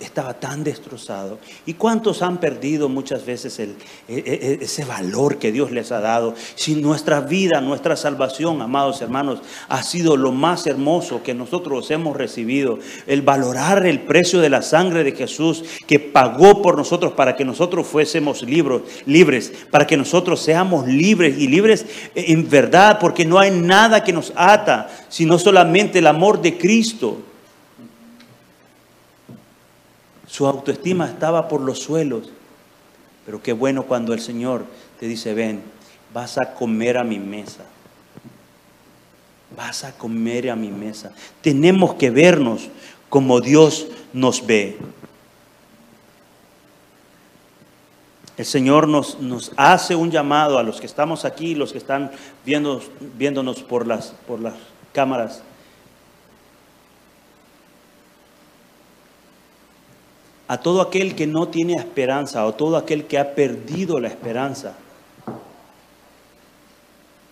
estaba 0.00 0.34
tan 0.34 0.64
destrozado. 0.64 1.38
¿Y 1.66 1.74
cuántos 1.74 2.22
han 2.22 2.38
perdido 2.38 2.88
muchas 2.88 3.26
veces 3.26 3.58
e, 3.58 3.64
e, 4.08 4.14
e, 4.16 4.58
ese 4.62 4.84
valor 4.84 5.38
que 5.38 5.52
Dios 5.52 5.70
les 5.70 5.92
ha 5.92 6.00
dado? 6.00 6.34
Si 6.54 6.76
nuestra 6.76 7.20
vida, 7.20 7.60
nuestra 7.60 7.96
salvación, 7.96 8.62
amados 8.62 9.02
hermanos, 9.02 9.40
ha 9.68 9.82
sido 9.82 10.16
lo 10.16 10.32
más 10.32 10.66
hermoso 10.66 11.22
que 11.22 11.34
nosotros 11.34 11.90
hemos 11.90 12.16
recibido, 12.16 12.78
el 13.06 13.22
valorar 13.22 13.86
el 13.86 14.00
precio 14.00 14.40
de 14.40 14.50
la 14.50 14.62
sangre 14.62 15.04
de 15.04 15.12
Jesús 15.12 15.64
que 15.86 16.00
pagó 16.00 16.62
por 16.62 16.76
nosotros 16.76 17.12
para 17.12 17.36
que 17.36 17.44
nosotros 17.44 17.86
fuésemos 17.86 18.42
libres, 18.42 18.82
libres, 19.06 19.52
para 19.70 19.86
que 19.86 19.96
nosotros 19.96 20.40
seamos 20.40 20.86
libres 20.86 21.38
y 21.38 21.48
libres 21.48 21.86
en 22.14 22.48
verdad, 22.48 22.98
porque 22.98 23.24
no 23.24 23.38
hay 23.38 23.50
nada 23.50 24.04
que 24.04 24.12
nos 24.12 24.32
ata, 24.36 24.88
sino 25.08 25.38
solamente 25.38 25.98
el 25.98 26.06
amor 26.06 26.40
de 26.40 26.56
Cristo. 26.56 27.29
Su 30.30 30.46
autoestima 30.46 31.06
estaba 31.08 31.48
por 31.48 31.60
los 31.60 31.80
suelos. 31.80 32.30
Pero 33.26 33.42
qué 33.42 33.52
bueno 33.52 33.82
cuando 33.84 34.14
el 34.14 34.20
Señor 34.20 34.64
te 35.00 35.06
dice, 35.06 35.34
ven, 35.34 35.60
vas 36.14 36.38
a 36.38 36.54
comer 36.54 36.98
a 36.98 37.04
mi 37.04 37.18
mesa. 37.18 37.64
Vas 39.56 39.82
a 39.82 39.92
comer 39.98 40.48
a 40.48 40.54
mi 40.54 40.70
mesa. 40.70 41.12
Tenemos 41.42 41.94
que 41.94 42.10
vernos 42.10 42.68
como 43.08 43.40
Dios 43.40 43.88
nos 44.12 44.46
ve. 44.46 44.78
El 48.36 48.46
Señor 48.46 48.86
nos, 48.86 49.18
nos, 49.18 49.50
hace 49.56 49.96
un 49.96 50.12
llamado 50.12 50.58
a 50.58 50.62
los 50.62 50.80
que 50.80 50.86
estamos 50.86 51.24
aquí, 51.24 51.56
los 51.56 51.72
que 51.72 51.78
están 51.78 52.12
viendo, 52.46 52.80
viéndonos 53.18 53.62
por 53.64 53.84
las, 53.84 54.14
por 54.28 54.40
las 54.40 54.54
cámaras. 54.92 55.42
A 60.50 60.58
todo 60.58 60.80
aquel 60.80 61.14
que 61.14 61.28
no 61.28 61.46
tiene 61.46 61.74
esperanza 61.74 62.44
o 62.44 62.52
todo 62.52 62.76
aquel 62.76 63.06
que 63.06 63.20
ha 63.20 63.36
perdido 63.36 64.00
la 64.00 64.08
esperanza, 64.08 64.74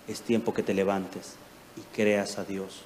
es 0.07 0.20
tiempo 0.22 0.54
que 0.54 0.62
te 0.62 0.72
levantes 0.72 1.35
y 1.76 1.81
creas 1.96 2.38
a 2.38 2.44
Dios. 2.44 2.83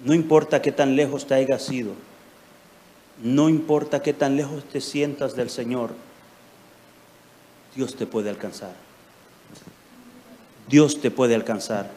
No 0.00 0.14
importa 0.14 0.60
qué 0.60 0.72
tan 0.72 0.96
lejos 0.96 1.28
te 1.28 1.34
hayas 1.34 1.70
ido, 1.70 1.92
no 3.22 3.48
importa 3.48 4.02
qué 4.02 4.12
tan 4.12 4.34
lejos 4.36 4.64
te 4.64 4.80
sientas 4.80 5.36
del 5.36 5.48
Señor, 5.48 5.90
Dios 7.76 7.94
te 7.94 8.06
puede 8.06 8.30
alcanzar. 8.30 8.74
Dios 10.68 11.00
te 11.00 11.12
puede 11.12 11.36
alcanzar. 11.36 11.88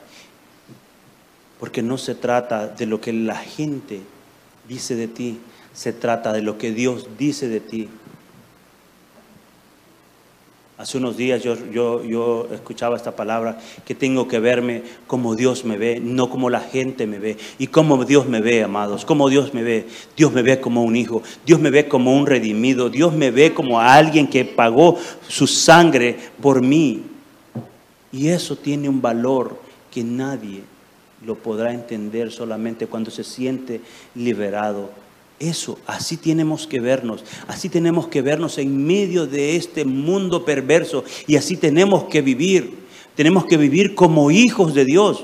Porque 1.59 1.81
no 1.81 1.97
se 1.97 2.13
trata 2.13 2.67
de 2.67 2.85
lo 2.85 3.01
que 3.01 3.11
la 3.11 3.37
gente 3.37 4.01
dice 4.67 4.95
de 4.95 5.07
ti, 5.07 5.39
se 5.75 5.93
trata 5.93 6.33
de 6.33 6.41
lo 6.41 6.57
que 6.57 6.71
Dios 6.71 7.09
dice 7.19 7.49
de 7.49 7.59
ti. 7.59 7.89
Hace 10.77 10.97
unos 10.97 11.15
días 11.15 11.41
yo, 11.41 11.55
yo, 11.71 12.03
yo, 12.03 12.47
escuchaba 12.53 12.97
esta 12.97 13.15
palabra, 13.15 13.59
que 13.85 13.95
tengo 13.95 14.27
que 14.27 14.39
verme 14.39 14.83
como 15.07 15.35
Dios 15.35 15.63
me 15.63 15.77
ve, 15.77 16.01
no 16.01 16.29
como 16.29 16.49
la 16.49 16.59
gente 16.59 17.07
me 17.07 17.19
ve. 17.19 17.37
Y 17.59 17.67
como 17.67 18.03
Dios 18.03 18.27
me 18.27 18.41
ve, 18.41 18.63
amados, 18.63 19.05
como 19.05 19.29
Dios 19.29 19.53
me 19.53 19.63
ve. 19.63 19.87
Dios 20.17 20.33
me 20.33 20.41
ve 20.41 20.59
como 20.59 20.83
un 20.83 20.95
hijo, 20.95 21.23
Dios 21.45 21.59
me 21.59 21.69
ve 21.69 21.87
como 21.87 22.13
un 22.13 22.25
redimido, 22.25 22.89
Dios 22.89 23.13
me 23.13 23.31
ve 23.31 23.53
como 23.53 23.79
alguien 23.79 24.27
que 24.27 24.43
pagó 24.43 24.97
su 25.27 25.47
sangre 25.47 26.17
por 26.41 26.61
mí. 26.61 27.03
Y 28.11 28.29
eso 28.29 28.57
tiene 28.57 28.89
un 28.89 29.01
valor 29.01 29.57
que 29.91 30.03
nadie 30.03 30.63
lo 31.25 31.35
podrá 31.35 31.73
entender 31.73 32.31
solamente 32.31 32.87
cuando 32.87 33.11
se 33.11 33.23
siente 33.23 33.81
liberado 34.13 35.04
eso, 35.39 35.77
así 35.85 36.15
tenemos 36.17 36.65
que 36.65 36.79
vernos, 36.79 37.23
así 37.47 37.67
tenemos 37.67 38.07
que 38.07 38.21
vernos 38.21 38.57
en 38.57 38.85
medio 38.85 39.27
de 39.27 39.57
este 39.57 39.83
mundo 39.83 40.45
perverso 40.45 41.03
y 41.27 41.35
así 41.35 41.57
tenemos 41.57 42.05
que 42.05 42.21
vivir. 42.21 42.85
Tenemos 43.15 43.45
que 43.45 43.57
vivir 43.57 43.95
como 43.95 44.29
hijos 44.29 44.73
de 44.73 44.85
Dios. 44.85 45.23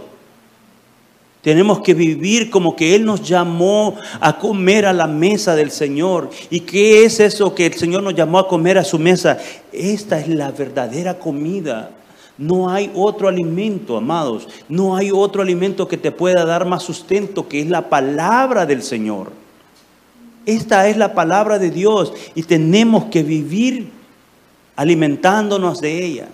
Tenemos 1.41 1.81
que 1.81 1.93
vivir 1.93 2.49
como 2.49 2.75
que 2.75 2.93
Él 2.93 3.03
nos 3.03 3.27
llamó 3.27 3.97
a 4.19 4.37
comer 4.37 4.85
a 4.85 4.93
la 4.93 5.07
mesa 5.07 5.55
del 5.55 5.71
Señor. 5.71 6.29
¿Y 6.49 6.61
qué 6.61 7.03
es 7.03 7.19
eso 7.19 7.55
que 7.55 7.65
el 7.65 7.73
Señor 7.73 8.03
nos 8.03 8.13
llamó 8.13 8.37
a 8.37 8.47
comer 8.47 8.77
a 8.77 8.83
su 8.83 8.99
mesa? 8.99 9.39
Esta 9.73 10.19
es 10.19 10.27
la 10.27 10.51
verdadera 10.51 11.17
comida. 11.17 11.91
No 12.37 12.69
hay 12.69 12.91
otro 12.93 13.27
alimento, 13.27 13.97
amados. 13.97 14.47
No 14.69 14.95
hay 14.95 15.11
otro 15.11 15.41
alimento 15.41 15.87
que 15.87 15.97
te 15.97 16.11
pueda 16.11 16.45
dar 16.45 16.65
más 16.65 16.83
sustento 16.83 17.47
que 17.47 17.59
es 17.59 17.67
la 17.67 17.89
palabra 17.89 18.65
del 18.65 18.83
Señor. 18.83 19.40
Esta 20.45 20.87
es 20.87 20.97
la 20.97 21.13
palabra 21.13 21.59
de 21.59 21.69
Dios 21.69 22.13
y 22.33 22.43
tenemos 22.43 23.05
que 23.05 23.23
vivir 23.23 23.91
alimentándonos 24.75 25.79
de 25.81 26.03
ella. 26.03 26.27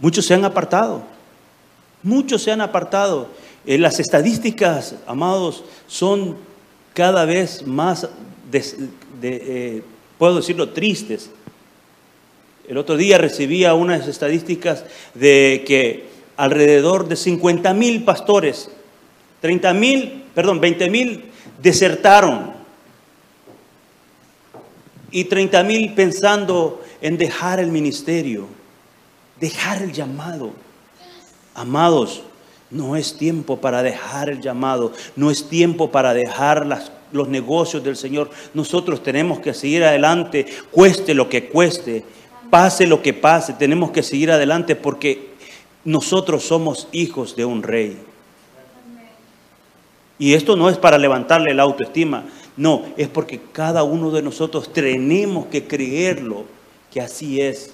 Muchos 0.00 0.26
se 0.26 0.34
han 0.34 0.44
apartado, 0.44 1.02
muchos 2.02 2.42
se 2.42 2.52
han 2.52 2.60
apartado. 2.60 3.28
Eh, 3.66 3.78
las 3.78 4.00
estadísticas, 4.00 4.94
amados, 5.06 5.64
son 5.86 6.36
cada 6.94 7.24
vez 7.24 7.66
más, 7.66 8.08
eh, 9.22 9.82
puedo 10.18 10.36
decirlo, 10.36 10.70
tristes. 10.70 11.30
El 12.68 12.78
otro 12.78 12.96
día 12.96 13.18
recibía 13.18 13.74
unas 13.74 14.06
estadísticas 14.06 14.84
de 15.14 15.64
que 15.66 16.06
alrededor 16.38 17.08
de 17.08 17.16
50 17.16 17.74
mil 17.74 18.04
pastores, 18.04 18.70
30 19.40 19.74
mil, 19.74 20.24
perdón, 20.34 20.60
20 20.60 20.88
mil 20.88 21.24
desertaron 21.60 22.52
y 25.10 25.24
30 25.24 25.64
mil 25.64 25.94
pensando 25.94 26.80
en 27.02 27.18
dejar 27.18 27.58
el 27.58 27.72
ministerio, 27.72 28.46
dejar 29.40 29.82
el 29.82 29.92
llamado. 29.92 30.52
Amados, 31.56 32.22
no 32.70 32.94
es 32.94 33.18
tiempo 33.18 33.60
para 33.60 33.82
dejar 33.82 34.30
el 34.30 34.40
llamado, 34.40 34.92
no 35.16 35.32
es 35.32 35.48
tiempo 35.48 35.90
para 35.90 36.14
dejar 36.14 36.64
los 37.10 37.28
negocios 37.28 37.82
del 37.82 37.96
Señor. 37.96 38.30
Nosotros 38.54 39.02
tenemos 39.02 39.40
que 39.40 39.54
seguir 39.54 39.82
adelante, 39.82 40.46
cueste 40.70 41.14
lo 41.14 41.28
que 41.28 41.48
cueste, 41.48 42.04
pase 42.48 42.86
lo 42.86 43.02
que 43.02 43.12
pase, 43.12 43.54
tenemos 43.54 43.90
que 43.90 44.04
seguir 44.04 44.30
adelante 44.30 44.76
porque 44.76 45.27
nosotros 45.88 46.42
somos 46.42 46.86
hijos 46.92 47.34
de 47.34 47.46
un 47.46 47.62
rey. 47.62 47.96
Y 50.18 50.34
esto 50.34 50.54
no 50.54 50.68
es 50.68 50.76
para 50.76 50.98
levantarle 50.98 51.54
la 51.54 51.62
autoestima, 51.62 52.26
no, 52.58 52.84
es 52.98 53.08
porque 53.08 53.40
cada 53.52 53.84
uno 53.84 54.10
de 54.10 54.20
nosotros 54.20 54.70
tenemos 54.70 55.46
que 55.46 55.66
creerlo, 55.66 56.44
que 56.92 57.00
así 57.00 57.40
es. 57.40 57.72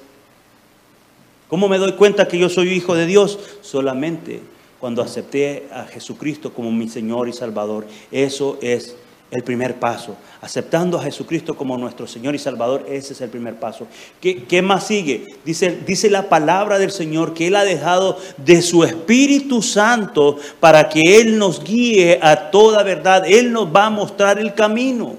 ¿Cómo 1.48 1.68
me 1.68 1.78
doy 1.78 1.94
cuenta 1.94 2.28
que 2.28 2.38
yo 2.38 2.48
soy 2.48 2.68
hijo 2.68 2.94
de 2.94 3.06
Dios? 3.06 3.36
Solamente 3.62 4.42
cuando 4.78 5.02
acepté 5.02 5.66
a 5.72 5.82
Jesucristo 5.86 6.54
como 6.54 6.70
mi 6.70 6.88
Señor 6.88 7.28
y 7.28 7.32
Salvador. 7.32 7.84
Eso 8.12 8.58
es 8.62 8.94
el 9.34 9.42
primer 9.42 9.74
paso. 9.74 10.16
Aceptando 10.40 10.96
a 10.96 11.02
Jesucristo 11.02 11.56
como 11.56 11.76
nuestro 11.76 12.06
Señor 12.06 12.34
y 12.34 12.38
Salvador, 12.38 12.86
ese 12.88 13.14
es 13.14 13.20
el 13.20 13.30
primer 13.30 13.56
paso. 13.56 13.88
¿Qué, 14.20 14.62
más 14.62 14.86
sigue? 14.86 15.34
Dice, 15.44 15.80
dice 15.84 16.08
la 16.08 16.28
palabra 16.28 16.78
del 16.78 16.92
Señor 16.92 17.34
que 17.34 17.48
Él 17.48 17.56
ha 17.56 17.64
dejado 17.64 18.16
de 18.36 18.62
su 18.62 18.84
Espíritu 18.84 19.60
Santo 19.60 20.38
para 20.60 20.88
que 20.88 21.20
Él 21.20 21.36
nos 21.36 21.64
guíe 21.64 22.20
a 22.22 22.50
toda 22.50 22.84
verdad. 22.84 23.24
Él 23.26 23.52
nos 23.52 23.74
va 23.74 23.86
a 23.86 23.90
mostrar 23.90 24.38
el 24.38 24.54
camino. 24.54 25.16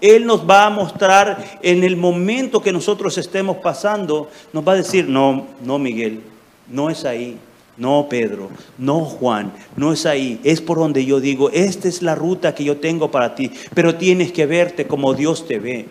Él 0.00 0.24
nos 0.24 0.48
va 0.48 0.66
a 0.66 0.70
mostrar 0.70 1.58
en 1.62 1.82
el 1.82 1.96
momento 1.96 2.62
que 2.62 2.72
nosotros 2.72 3.18
estemos 3.18 3.56
pasando, 3.56 4.30
nos 4.52 4.66
va 4.66 4.72
a 4.72 4.76
decir, 4.76 5.08
no, 5.08 5.46
no 5.62 5.78
Miguel, 5.78 6.20
no 6.68 6.90
es 6.90 7.04
ahí. 7.04 7.38
No, 7.76 8.06
Pedro, 8.08 8.50
no, 8.78 9.00
Juan, 9.04 9.52
no 9.76 9.92
es 9.92 10.06
ahí. 10.06 10.40
Es 10.44 10.62
por 10.62 10.78
donde 10.78 11.04
yo 11.04 11.20
digo, 11.20 11.50
esta 11.50 11.88
es 11.88 12.00
la 12.00 12.14
ruta 12.14 12.54
que 12.54 12.64
yo 12.64 12.78
tengo 12.78 13.10
para 13.10 13.34
ti, 13.34 13.50
pero 13.74 13.96
tienes 13.96 14.32
que 14.32 14.46
verte 14.46 14.86
como 14.86 15.12
Dios 15.12 15.46
te 15.46 15.58
ve. 15.58 15.88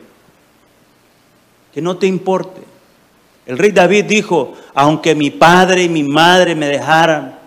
Que 1.74 1.82
no 1.82 1.98
te 1.98 2.08
importe. 2.08 2.62
El 3.46 3.60
rey 3.60 3.72
David 3.72 4.06
dijo, 4.06 4.54
aunque 4.74 5.14
mi 5.14 5.30
padre 5.30 5.84
y 5.84 5.90
mi 5.90 6.04
madre 6.04 6.56
me 6.56 6.68
dejaran, 6.68 7.38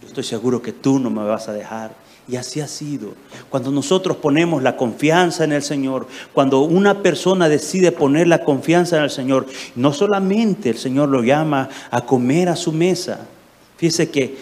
yo 0.00 0.08
estoy 0.08 0.24
seguro 0.24 0.60
que 0.60 0.72
tú 0.72 0.98
no 0.98 1.08
me 1.08 1.22
vas 1.22 1.48
a 1.48 1.52
dejar. 1.52 2.01
Y 2.28 2.36
así 2.36 2.60
ha 2.60 2.68
sido. 2.68 3.14
Cuando 3.50 3.70
nosotros 3.70 4.16
ponemos 4.16 4.62
la 4.62 4.76
confianza 4.76 5.44
en 5.44 5.52
el 5.52 5.62
Señor, 5.62 6.06
cuando 6.32 6.60
una 6.60 7.02
persona 7.02 7.48
decide 7.48 7.90
poner 7.90 8.28
la 8.28 8.44
confianza 8.44 8.96
en 8.96 9.02
el 9.04 9.10
Señor, 9.10 9.46
no 9.74 9.92
solamente 9.92 10.70
el 10.70 10.78
Señor 10.78 11.08
lo 11.08 11.22
llama 11.22 11.68
a 11.90 12.02
comer 12.02 12.48
a 12.48 12.56
su 12.56 12.72
mesa, 12.72 13.26
fíjese 13.76 14.10
que 14.10 14.36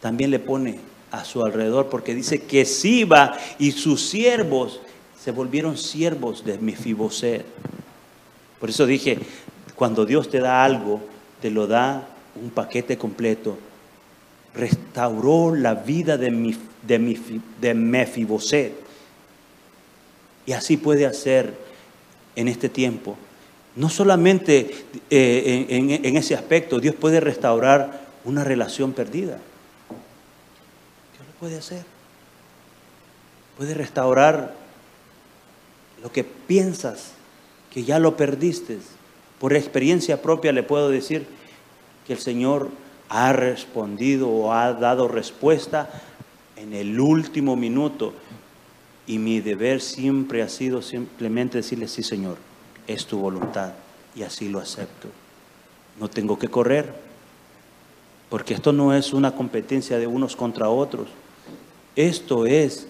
también 0.00 0.30
le 0.30 0.38
pone 0.38 0.78
a 1.10 1.24
su 1.24 1.42
alrededor, 1.42 1.88
porque 1.88 2.14
dice 2.14 2.42
que 2.42 2.64
Siba 2.64 3.36
y 3.58 3.72
sus 3.72 4.08
siervos 4.08 4.80
se 5.20 5.32
volvieron 5.32 5.76
siervos 5.76 6.44
de 6.44 6.58
Mefiboset. 6.58 7.44
Por 8.60 8.70
eso 8.70 8.86
dije, 8.86 9.18
cuando 9.74 10.06
Dios 10.06 10.30
te 10.30 10.38
da 10.38 10.64
algo, 10.64 11.00
te 11.40 11.50
lo 11.50 11.66
da 11.66 12.08
un 12.40 12.50
paquete 12.50 12.96
completo 12.96 13.58
restauró 14.58 15.54
la 15.54 15.74
vida 15.74 16.18
de, 16.18 16.30
mi, 16.30 16.56
de, 16.86 17.40
de 17.60 17.74
Mefiboset. 17.74 18.74
Y 20.46 20.52
así 20.52 20.76
puede 20.76 21.06
hacer 21.06 21.54
en 22.34 22.48
este 22.48 22.68
tiempo. 22.68 23.16
No 23.76 23.88
solamente 23.88 24.84
eh, 25.10 25.66
en, 25.68 26.04
en, 26.04 26.16
ese 26.16 26.34
aspecto, 26.34 26.80
Dios 26.80 26.96
puede 26.96 27.20
restaurar 27.20 28.00
una 28.24 28.42
relación 28.42 28.92
perdida. 28.92 29.38
Dios 31.14 31.26
lo 31.26 31.34
puede 31.38 31.58
hacer. 31.58 31.84
Puede 33.56 33.74
restaurar 33.74 34.54
lo 36.02 36.10
que 36.10 36.24
piensas 36.24 37.12
que 37.72 37.84
ya 37.84 38.00
lo 38.00 38.16
perdiste. 38.16 38.78
Por 39.38 39.54
experiencia 39.54 40.20
propia 40.20 40.50
le 40.50 40.64
puedo 40.64 40.88
decir 40.88 41.26
que 42.06 42.14
el 42.14 42.18
Señor 42.18 42.70
ha 43.08 43.32
respondido 43.32 44.28
o 44.28 44.52
ha 44.52 44.72
dado 44.72 45.08
respuesta 45.08 45.90
en 46.56 46.74
el 46.74 47.00
último 47.00 47.56
minuto. 47.56 48.12
Y 49.06 49.18
mi 49.18 49.40
deber 49.40 49.80
siempre 49.80 50.42
ha 50.42 50.48
sido 50.48 50.82
simplemente 50.82 51.58
decirle, 51.58 51.88
sí 51.88 52.02
Señor, 52.02 52.36
es 52.86 53.06
tu 53.06 53.18
voluntad 53.18 53.72
y 54.14 54.22
así 54.22 54.48
lo 54.48 54.58
acepto. 54.58 55.08
No 55.98 56.08
tengo 56.08 56.38
que 56.38 56.48
correr, 56.48 56.92
porque 58.28 58.54
esto 58.54 58.72
no 58.72 58.92
es 58.94 59.12
una 59.12 59.34
competencia 59.34 59.98
de 59.98 60.06
unos 60.06 60.36
contra 60.36 60.68
otros. 60.68 61.08
Esto 61.96 62.46
es 62.46 62.86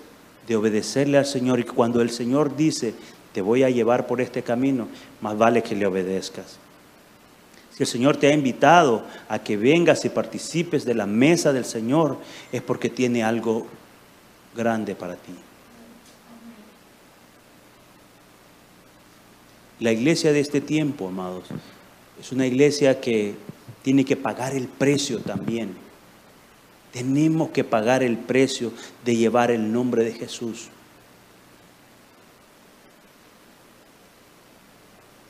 de 0.46 0.56
obedecerle 0.56 1.18
al 1.18 1.26
Señor 1.26 1.60
y 1.60 1.64
cuando 1.64 2.00
el 2.00 2.10
Señor 2.10 2.56
dice, 2.56 2.94
te 3.32 3.40
voy 3.40 3.62
a 3.62 3.70
llevar 3.70 4.06
por 4.06 4.20
este 4.20 4.42
camino, 4.42 4.88
más 5.20 5.38
vale 5.38 5.62
que 5.62 5.76
le 5.76 5.86
obedezcas. 5.86 6.58
Si 7.78 7.84
el 7.84 7.88
Señor 7.88 8.16
te 8.16 8.26
ha 8.26 8.32
invitado 8.32 9.04
a 9.28 9.38
que 9.38 9.56
vengas 9.56 10.04
y 10.04 10.08
participes 10.08 10.84
de 10.84 10.94
la 10.94 11.06
mesa 11.06 11.52
del 11.52 11.64
Señor, 11.64 12.18
es 12.50 12.60
porque 12.60 12.90
tiene 12.90 13.22
algo 13.22 13.68
grande 14.56 14.96
para 14.96 15.14
ti. 15.14 15.32
La 19.78 19.92
iglesia 19.92 20.32
de 20.32 20.40
este 20.40 20.60
tiempo, 20.60 21.06
amados, 21.06 21.44
es 22.20 22.32
una 22.32 22.48
iglesia 22.48 23.00
que 23.00 23.36
tiene 23.82 24.04
que 24.04 24.16
pagar 24.16 24.56
el 24.56 24.66
precio 24.66 25.20
también. 25.20 25.76
Tenemos 26.92 27.50
que 27.50 27.62
pagar 27.62 28.02
el 28.02 28.18
precio 28.18 28.72
de 29.04 29.14
llevar 29.14 29.52
el 29.52 29.72
nombre 29.72 30.02
de 30.02 30.14
Jesús. 30.14 30.66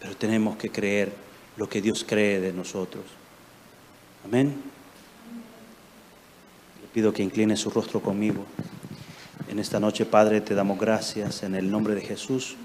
Pero 0.00 0.16
tenemos 0.16 0.56
que 0.56 0.70
creer 0.70 1.27
lo 1.59 1.68
que 1.68 1.83
Dios 1.83 2.05
cree 2.09 2.40
de 2.40 2.53
nosotros. 2.53 3.05
Amén. 4.25 4.55
Le 6.81 6.88
pido 6.94 7.12
que 7.12 7.23
incline 7.23 7.57
su 7.57 7.68
rostro 7.68 8.01
conmigo. 8.01 8.47
En 9.49 9.59
esta 9.59 9.81
noche, 9.81 10.07
Padre, 10.07 10.40
te 10.40 10.55
damos 10.55 10.79
gracias 10.79 11.42
en 11.42 11.57
el 11.57 11.71
nombre 11.71 11.94
de 11.94 12.03
Jesús. 12.03 12.57